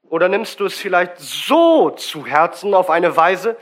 [0.02, 3.56] Oder nimmst du es vielleicht so zu Herzen auf eine Weise,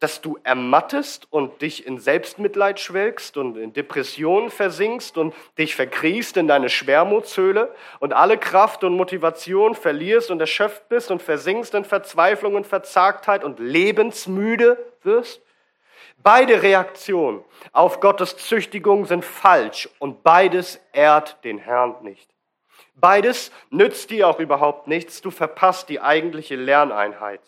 [0.00, 6.38] dass du ermattest und dich in Selbstmitleid schwelgst und in Depressionen versinkst und dich verkriechst
[6.38, 11.84] in deine Schwermutshöhle und alle Kraft und Motivation verlierst und erschöpft bist und versinkst in
[11.84, 15.42] Verzweiflung und Verzagtheit und lebensmüde wirst?
[16.22, 22.30] Beide Reaktionen auf Gottes Züchtigung sind falsch und beides ehrt den Herrn nicht.
[22.94, 27.40] Beides nützt dir auch überhaupt nichts, du verpasst die eigentliche Lerneinheit.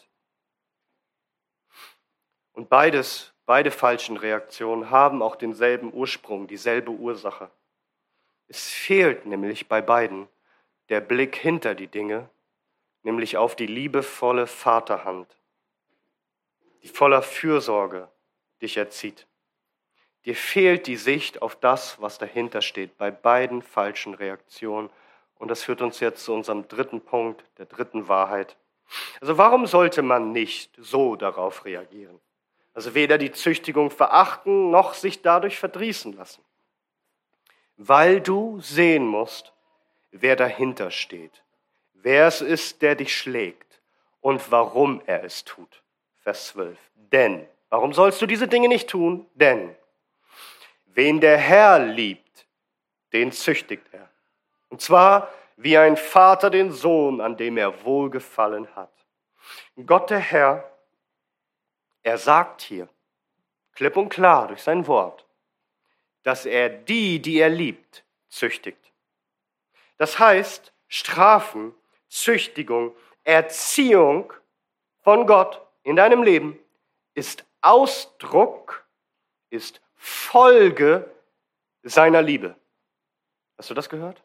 [2.52, 7.50] Und beides, beide falschen Reaktionen haben auch denselben Ursprung, dieselbe Ursache.
[8.48, 10.28] Es fehlt nämlich bei beiden
[10.88, 12.28] der Blick hinter die Dinge,
[13.02, 15.38] nämlich auf die liebevolle Vaterhand,
[16.82, 18.08] die voller Fürsorge
[18.60, 19.26] dich erzieht.
[20.24, 24.90] Dir fehlt die Sicht auf das, was dahinter steht, bei beiden falschen Reaktionen.
[25.36, 28.56] Und das führt uns jetzt zu unserem dritten Punkt, der dritten Wahrheit.
[29.20, 32.20] Also warum sollte man nicht so darauf reagieren?
[32.74, 36.42] Also weder die Züchtigung verachten, noch sich dadurch verdrießen lassen.
[37.76, 39.52] Weil du sehen musst,
[40.10, 41.42] wer dahinter steht,
[41.94, 43.80] wer es ist, der dich schlägt
[44.20, 45.82] und warum er es tut.
[46.20, 46.78] Vers 12.
[46.94, 49.26] Denn, warum sollst du diese Dinge nicht tun?
[49.34, 49.74] Denn,
[50.86, 52.46] wen der Herr liebt,
[53.12, 54.08] den züchtigt er.
[54.68, 58.92] Und zwar wie ein Vater den Sohn, an dem er wohlgefallen hat.
[59.86, 60.71] Gott der Herr
[62.02, 62.88] er sagt hier,
[63.72, 65.26] klipp und klar durch sein Wort,
[66.22, 68.92] dass er die, die er liebt, züchtigt.
[69.96, 71.74] Das heißt, Strafen,
[72.08, 74.32] Züchtigung, Erziehung
[75.00, 76.58] von Gott in deinem Leben
[77.14, 78.86] ist Ausdruck,
[79.50, 81.10] ist Folge
[81.82, 82.56] seiner Liebe.
[83.56, 84.22] Hast du das gehört?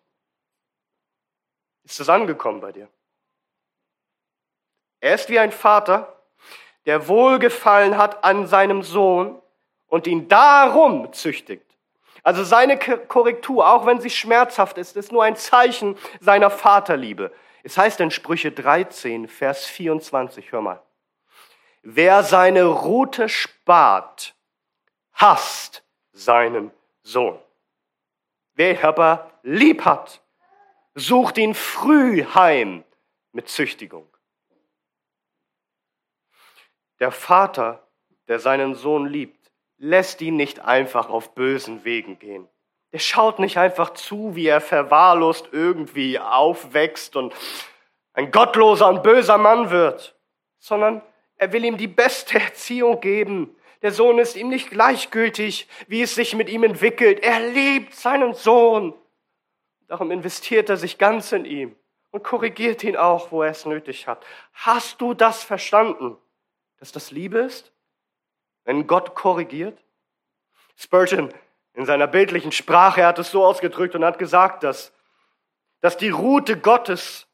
[1.84, 2.90] Ist das angekommen bei dir?
[5.00, 6.17] Er ist wie ein Vater,
[6.88, 9.40] der Wohlgefallen hat an seinem Sohn
[9.88, 11.66] und ihn darum züchtigt.
[12.24, 17.32] Also seine Korrektur, auch wenn sie schmerzhaft ist, ist nur ein Zeichen seiner Vaterliebe.
[17.64, 20.82] Es heißt in Sprüche 13, Vers 24, hör mal.
[21.84, 24.34] Wer seine Rute spart,
[25.14, 26.72] hasst seinen
[27.04, 27.38] Sohn.
[28.56, 30.22] Wer aber lieb hat,
[30.96, 32.84] sucht ihn früh heim
[33.34, 34.08] mit Züchtigung.
[37.00, 37.88] Der Vater,
[38.28, 42.48] der seinen Sohn liebt, lässt ihn nicht einfach auf bösen Wegen gehen.
[42.92, 47.34] Der schaut nicht einfach zu, wie er verwahrlost irgendwie aufwächst und
[48.14, 50.16] ein gottloser und böser Mann wird,
[50.58, 51.04] sondern
[51.36, 53.56] er will ihm die beste Erziehung geben.
[53.84, 57.20] Der Sohn ist ihm nicht gleichgültig, wie es sich mit ihm entwickelt.
[57.20, 58.96] Er liebt seinen Sohn.
[59.88, 61.76] Darum investiert er sich ganz in ihm
[62.10, 64.26] und korrigiert ihn auch, wo er es nötig hat.
[64.54, 66.18] Hast du das verstanden?
[66.78, 67.72] Dass das Liebe ist,
[68.64, 69.84] wenn Gott korrigiert?
[70.76, 71.34] Spurgeon
[71.74, 74.92] in seiner bildlichen Sprache hat es so ausgedrückt und hat gesagt, dass,
[75.82, 77.28] dass die Route Gottes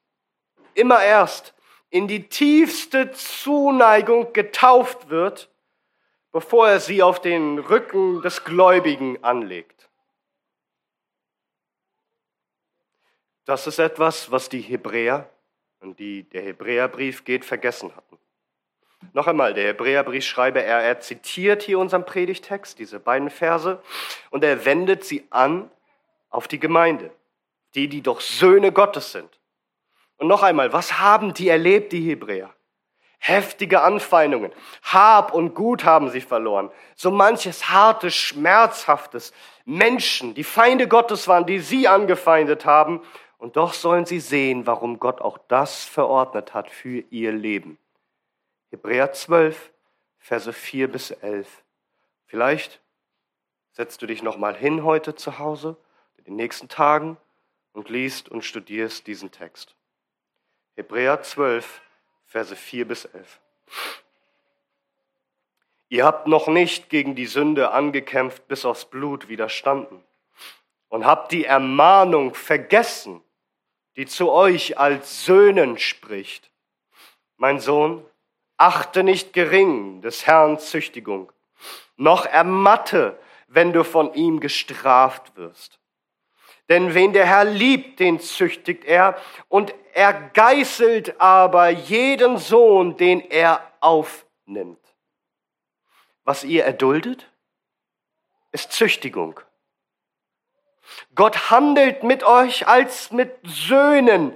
[0.74, 1.54] immer erst
[1.90, 5.50] in die tiefste Zuneigung getauft wird,
[6.32, 9.90] bevor er sie auf den Rücken des Gläubigen anlegt.
[13.46, 15.30] Das ist etwas, was die Hebräer,
[15.80, 18.18] und die der Hebräerbrief geht, vergessen hatten.
[19.14, 23.82] Noch einmal, der Hebräerbriefschreiber, er, er zitiert hier unseren Predigtext, diese beiden Verse,
[24.30, 25.70] und er wendet sie an
[26.30, 27.12] auf die Gemeinde,
[27.76, 29.30] die, die doch Söhne Gottes sind.
[30.18, 32.50] Und noch einmal, was haben die erlebt, die Hebräer?
[33.20, 34.52] Heftige Anfeindungen,
[34.82, 39.32] Hab und Gut haben sie verloren, so manches hartes, schmerzhaftes,
[39.66, 43.02] Menschen, die Feinde Gottes waren, die sie angefeindet haben,
[43.38, 47.78] und doch sollen sie sehen, warum Gott auch das verordnet hat für ihr Leben.
[48.74, 49.72] Hebräer 12,
[50.18, 51.64] Verse 4 bis 11.
[52.26, 52.82] Vielleicht
[53.72, 55.78] setzt du dich noch mal hin heute zu Hause,
[56.18, 57.18] in den nächsten Tagen
[57.74, 59.76] und liest und studierst diesen Text.
[60.76, 61.82] Hebräer 12,
[62.26, 63.40] Verse 4 bis 11.
[65.90, 70.04] Ihr habt noch nicht gegen die Sünde angekämpft, bis aufs Blut widerstanden
[70.90, 73.22] und habt die Ermahnung vergessen,
[73.98, 76.50] die zu euch als Söhnen spricht.
[77.38, 78.04] Mein Sohn,
[78.58, 81.32] achte nicht gering des Herrn Züchtigung,
[81.98, 85.80] noch ermatte, wenn du von ihm gestraft wirst.
[86.70, 89.18] Denn wen der Herr liebt, den züchtigt er,
[89.50, 94.80] und er geißelt aber jeden Sohn, den er aufnimmt.
[96.24, 97.30] Was ihr erduldet,
[98.52, 99.40] ist Züchtigung.
[101.16, 104.36] Gott handelt mit euch als mit Söhnen.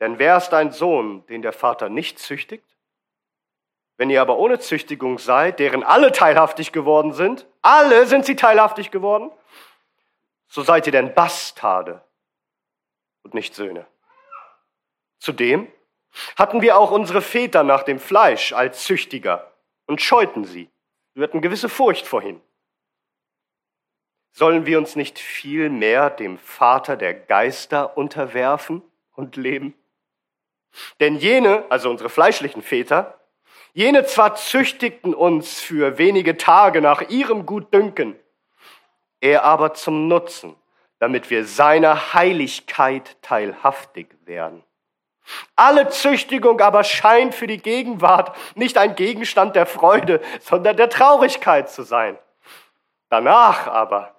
[0.00, 2.65] Denn wer ist ein Sohn, den der Vater nicht züchtigt?
[3.96, 8.90] Wenn ihr aber ohne Züchtigung seid, deren alle teilhaftig geworden sind, alle sind sie teilhaftig
[8.90, 9.30] geworden,
[10.48, 12.02] so seid ihr denn Bastarde
[13.22, 13.86] und nicht Söhne.
[15.18, 15.70] Zudem
[16.36, 19.52] hatten wir auch unsere Väter nach dem Fleisch als Züchtiger
[19.86, 20.70] und scheuten sie.
[21.14, 22.42] Wir hatten gewisse Furcht vor ihnen.
[24.32, 28.82] Sollen wir uns nicht viel mehr dem Vater der Geister unterwerfen
[29.14, 29.74] und leben?
[31.00, 33.18] Denn jene, also unsere fleischlichen Väter,
[33.76, 38.18] jene zwar züchtigten uns für wenige Tage nach ihrem Gutdünken,
[39.20, 40.56] er aber zum Nutzen,
[40.98, 44.64] damit wir seiner Heiligkeit teilhaftig werden.
[45.56, 51.70] Alle Züchtigung aber scheint für die Gegenwart nicht ein Gegenstand der Freude, sondern der Traurigkeit
[51.70, 52.18] zu sein.
[53.10, 54.14] Danach aber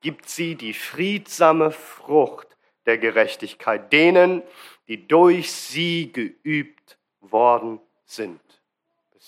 [0.00, 4.42] gibt sie die friedsame Frucht der Gerechtigkeit denen,
[4.86, 8.40] die durch sie geübt worden sind.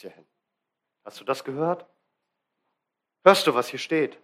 [0.01, 0.27] Hierhin.
[1.05, 1.87] Hast du das gehört?
[3.25, 4.19] Hörst du, was hier steht?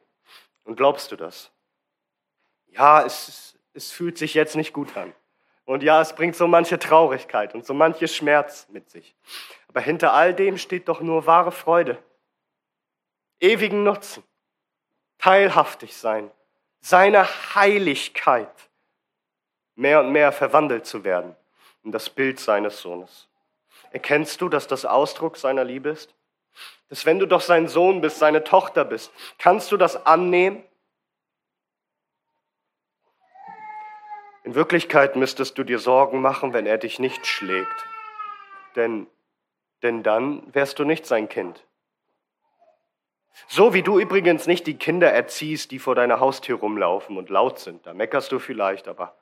[0.65, 1.51] Und glaubst du das?
[2.67, 5.15] Ja, es, es fühlt sich jetzt nicht gut an.
[5.65, 9.17] Und ja, es bringt so manche Traurigkeit und so manche Schmerz mit sich.
[9.69, 12.03] Aber hinter all dem steht doch nur wahre Freude,
[13.41, 14.23] ewigen Nutzen,
[15.19, 16.31] teilhaftig sein,
[16.81, 17.25] seiner
[17.55, 18.71] Heiligkeit
[19.75, 21.35] mehr und mehr verwandelt zu werden
[21.83, 23.29] in das Bild seines Sohnes.
[23.93, 26.17] Erkennst du, dass das Ausdruck seiner Liebe ist?
[26.89, 30.63] dass wenn du doch sein Sohn bist, seine Tochter bist, kannst du das annehmen?
[34.45, 37.87] In Wirklichkeit müsstest du dir Sorgen machen, wenn er dich nicht schlägt.
[38.77, 39.09] Denn,
[39.83, 41.65] denn dann wärst du nicht sein Kind.
[43.49, 47.59] So wie du übrigens nicht die Kinder erziehst, die vor deiner Haustür rumlaufen und laut
[47.59, 47.85] sind.
[47.87, 49.17] Da meckerst du vielleicht, aber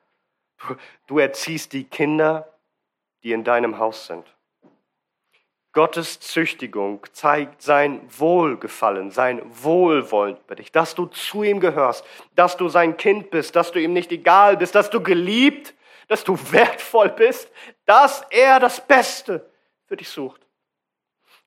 [0.59, 0.75] du,
[1.07, 2.53] du erziehst die Kinder,
[3.23, 4.34] die in deinem Haus sind.
[5.75, 12.55] Gottes Züchtigung zeigt sein Wohlgefallen, sein Wohlwollen bei dich, dass du zu ihm gehörst, dass
[12.55, 15.75] du sein Kind bist, dass du ihm nicht egal bist, dass du geliebt,
[16.07, 17.51] dass du wertvoll bist,
[17.85, 19.51] dass er das Beste
[19.85, 20.41] für dich sucht.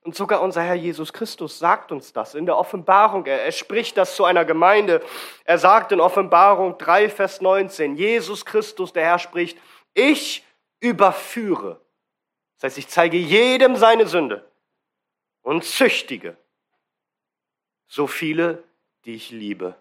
[0.03, 3.24] Und sogar unser Herr Jesus Christus sagt uns das in der Offenbarung.
[3.24, 5.03] Er, er spricht das zu einer Gemeinde.
[5.45, 9.59] Er sagt in Offenbarung 3, Vers 19, Jesus Christus, der Herr spricht,
[9.95, 10.45] ich
[10.81, 11.81] überführe
[12.59, 14.51] das heißt, ich zeige jedem seine Sünde
[15.43, 16.37] und züchtige
[17.87, 18.65] so viele,
[19.05, 19.75] die ich liebe.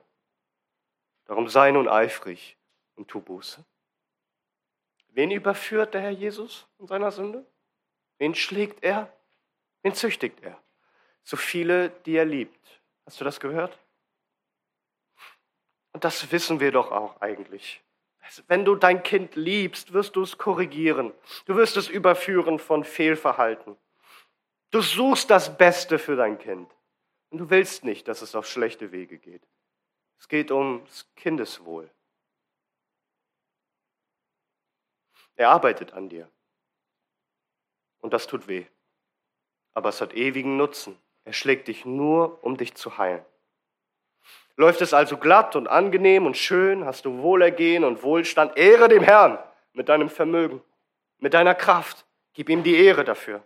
[1.25, 2.55] Darum sei nun eifrig
[2.95, 3.63] und tu Buße.
[5.09, 7.45] Wen überführt der Herr Jesus in seiner Sünde?
[8.19, 9.11] Wen schlägt er?
[9.82, 10.61] Wen züchtigt er?
[11.23, 12.82] So viele, die er liebt.
[13.05, 13.78] Hast du das gehört?
[15.91, 17.82] Und das wissen wir doch auch eigentlich.
[18.47, 21.13] Wenn du dein Kind liebst, wirst du es korrigieren.
[21.45, 23.78] Du wirst es überführen von Fehlverhalten.
[24.71, 26.69] Du suchst das Beste für dein Kind.
[27.30, 29.47] Und du willst nicht, dass es auf schlechte Wege geht.
[30.19, 31.89] Es geht ums Kindeswohl.
[35.36, 36.30] Er arbeitet an dir.
[37.99, 38.65] Und das tut weh.
[39.73, 40.97] Aber es hat ewigen Nutzen.
[41.23, 43.25] Er schlägt dich nur, um dich zu heilen.
[44.57, 49.03] Läuft es also glatt und angenehm und schön, hast du Wohlergehen und Wohlstand, Ehre dem
[49.03, 49.37] Herrn
[49.73, 50.61] mit deinem Vermögen,
[51.19, 52.05] mit deiner Kraft.
[52.33, 53.43] Gib ihm die Ehre dafür.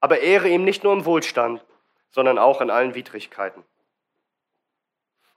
[0.00, 1.64] Aber ehre ihm nicht nur im Wohlstand,
[2.10, 3.62] sondern auch in allen Widrigkeiten.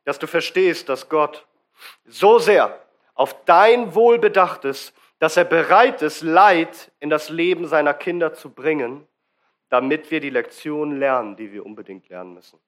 [0.03, 1.45] Dass du verstehst, dass Gott
[2.05, 2.79] so sehr
[3.13, 8.34] auf dein Wohl bedacht ist, dass er bereit ist, Leid in das Leben seiner Kinder
[8.34, 9.07] zu bringen,
[9.69, 12.59] damit wir die Lektion lernen, die wir unbedingt lernen müssen.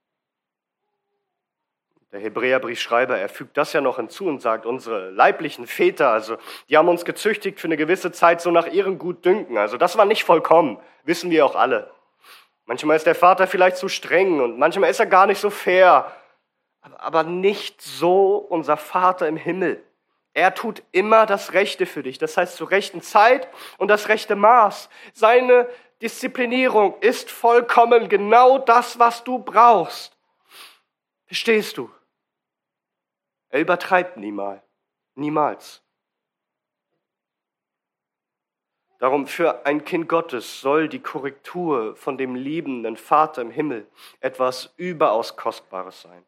[2.13, 6.37] Der Hebräerbriefschreiber, er fügt das ja noch hinzu und sagt, unsere leiblichen Väter, also
[6.69, 9.57] die haben uns gezüchtigt für eine gewisse Zeit so nach ihrem Gutdünken.
[9.57, 11.89] Also das war nicht vollkommen, wissen wir auch alle.
[12.65, 16.11] Manchmal ist der Vater vielleicht zu streng und manchmal ist er gar nicht so fair.
[16.99, 19.83] Aber nicht so unser Vater im Himmel.
[20.35, 22.19] Er tut immer das Rechte für dich.
[22.19, 23.47] Das heißt zur rechten Zeit
[23.79, 24.87] und das rechte Maß.
[25.13, 25.67] Seine
[26.03, 30.15] Disziplinierung ist vollkommen genau das, was du brauchst.
[31.25, 31.89] Verstehst du?
[33.53, 34.63] Er übertreibt niemals.
[35.13, 35.83] Niemals.
[38.97, 43.87] Darum für ein Kind Gottes soll die Korrektur von dem liebenden Vater im Himmel
[44.21, 46.25] etwas überaus Kostbares sein.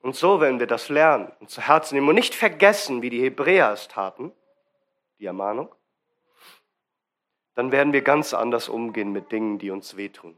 [0.00, 3.22] Und so, wenn wir das lernen und zu Herzen nehmen und nicht vergessen, wie die
[3.22, 4.32] Hebräer es taten,
[5.20, 5.72] die Ermahnung,
[7.54, 10.36] dann werden wir ganz anders umgehen mit Dingen, die uns wehtun.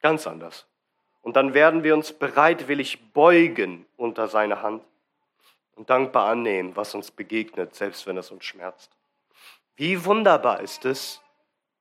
[0.00, 0.69] Ganz anders.
[1.22, 4.82] Und dann werden wir uns bereitwillig beugen unter seine Hand
[5.76, 8.90] und dankbar annehmen, was uns begegnet, selbst wenn es uns schmerzt.
[9.76, 11.20] Wie wunderbar ist es,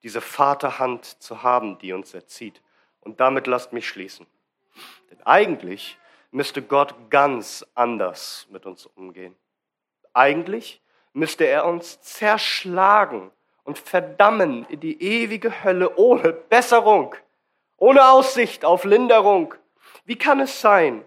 [0.04, 2.62] diese Vaterhand zu haben, die uns erzieht.
[3.02, 4.26] Und damit lasst mich schließen.
[5.10, 5.98] Denn eigentlich
[6.32, 9.36] müsste Gott ganz anders mit uns umgehen.
[10.14, 10.82] Eigentlich
[11.14, 13.32] müsste er uns zerschlagen
[13.64, 17.16] und verdammen in die ewige Hölle ohne Besserung,
[17.80, 19.56] ohne Aussicht auf Linderung.
[20.06, 21.04] Wie kann es sein,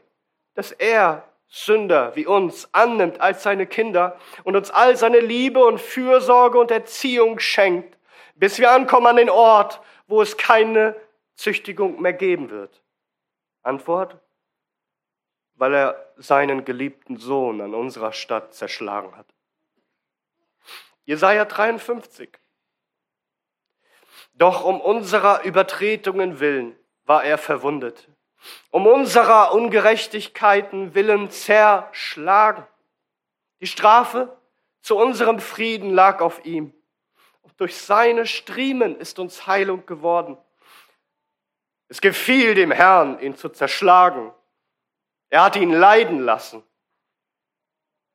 [0.54, 5.80] dass er Sünder wie uns annimmt als seine Kinder und uns all seine Liebe und
[5.80, 7.98] Fürsorge und Erziehung schenkt,
[8.34, 10.96] bis wir ankommen an den Ort, wo es keine
[11.34, 12.80] Züchtigung mehr geben wird?
[13.62, 14.16] Antwort,
[15.54, 19.26] weil er seinen geliebten Sohn an unserer Stadt zerschlagen hat.
[21.04, 22.30] Jesaja 53.
[24.42, 28.08] Doch um unserer Übertretungen willen war er verwundet
[28.70, 32.66] um unserer Ungerechtigkeiten willen zerschlagen.
[33.60, 34.36] Die Strafe
[34.80, 36.74] zu unserem Frieden lag auf ihm.
[37.42, 40.36] Und durch seine Striemen ist uns Heilung geworden.
[41.88, 44.32] Es gefiel dem Herrn, ihn zu zerschlagen.
[45.28, 46.64] Er hat ihn leiden lassen.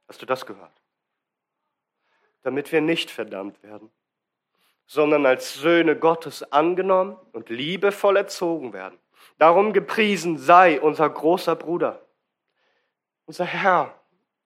[0.07, 0.81] Hast du das gehört?
[2.41, 3.91] Damit wir nicht verdammt werden,
[4.87, 8.97] sondern als Söhne Gottes angenommen und liebevoll erzogen werden.
[9.37, 12.01] Darum gepriesen sei unser großer Bruder,
[13.25, 13.93] unser Herr,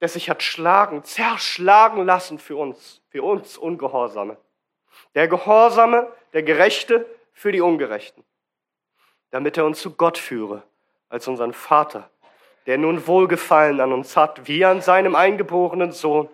[0.02, 4.38] der sich hat schlagen, zerschlagen lassen für uns, für uns Ungehorsame.
[5.14, 8.24] Der Gehorsame, der Gerechte für die Ungerechten,
[9.30, 10.64] damit er uns zu Gott führe,
[11.08, 12.10] als unseren Vater,
[12.66, 16.30] der nun Wohlgefallen an uns hat, wie an seinem eingeborenen Sohn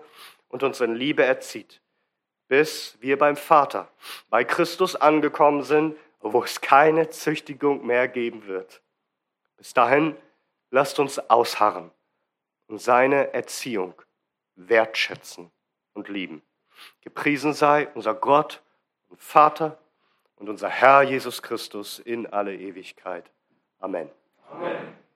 [0.48, 1.82] und uns in Liebe erzieht,
[2.48, 3.90] bis wir beim Vater,
[4.30, 8.82] bei Christus angekommen sind, wo es keine Züchtigung mehr geben wird.
[9.58, 10.16] Bis dahin
[10.72, 11.92] lasst uns ausharren
[12.68, 13.94] und seine Erziehung
[14.56, 15.52] wertschätzen
[15.94, 16.42] und lieben.
[17.02, 18.62] Gepriesen sei unser Gott
[19.10, 19.78] und Vater
[20.36, 23.30] und unser Herr Jesus Christus in alle Ewigkeit.
[23.80, 24.10] Amen.
[24.52, 25.07] Amen.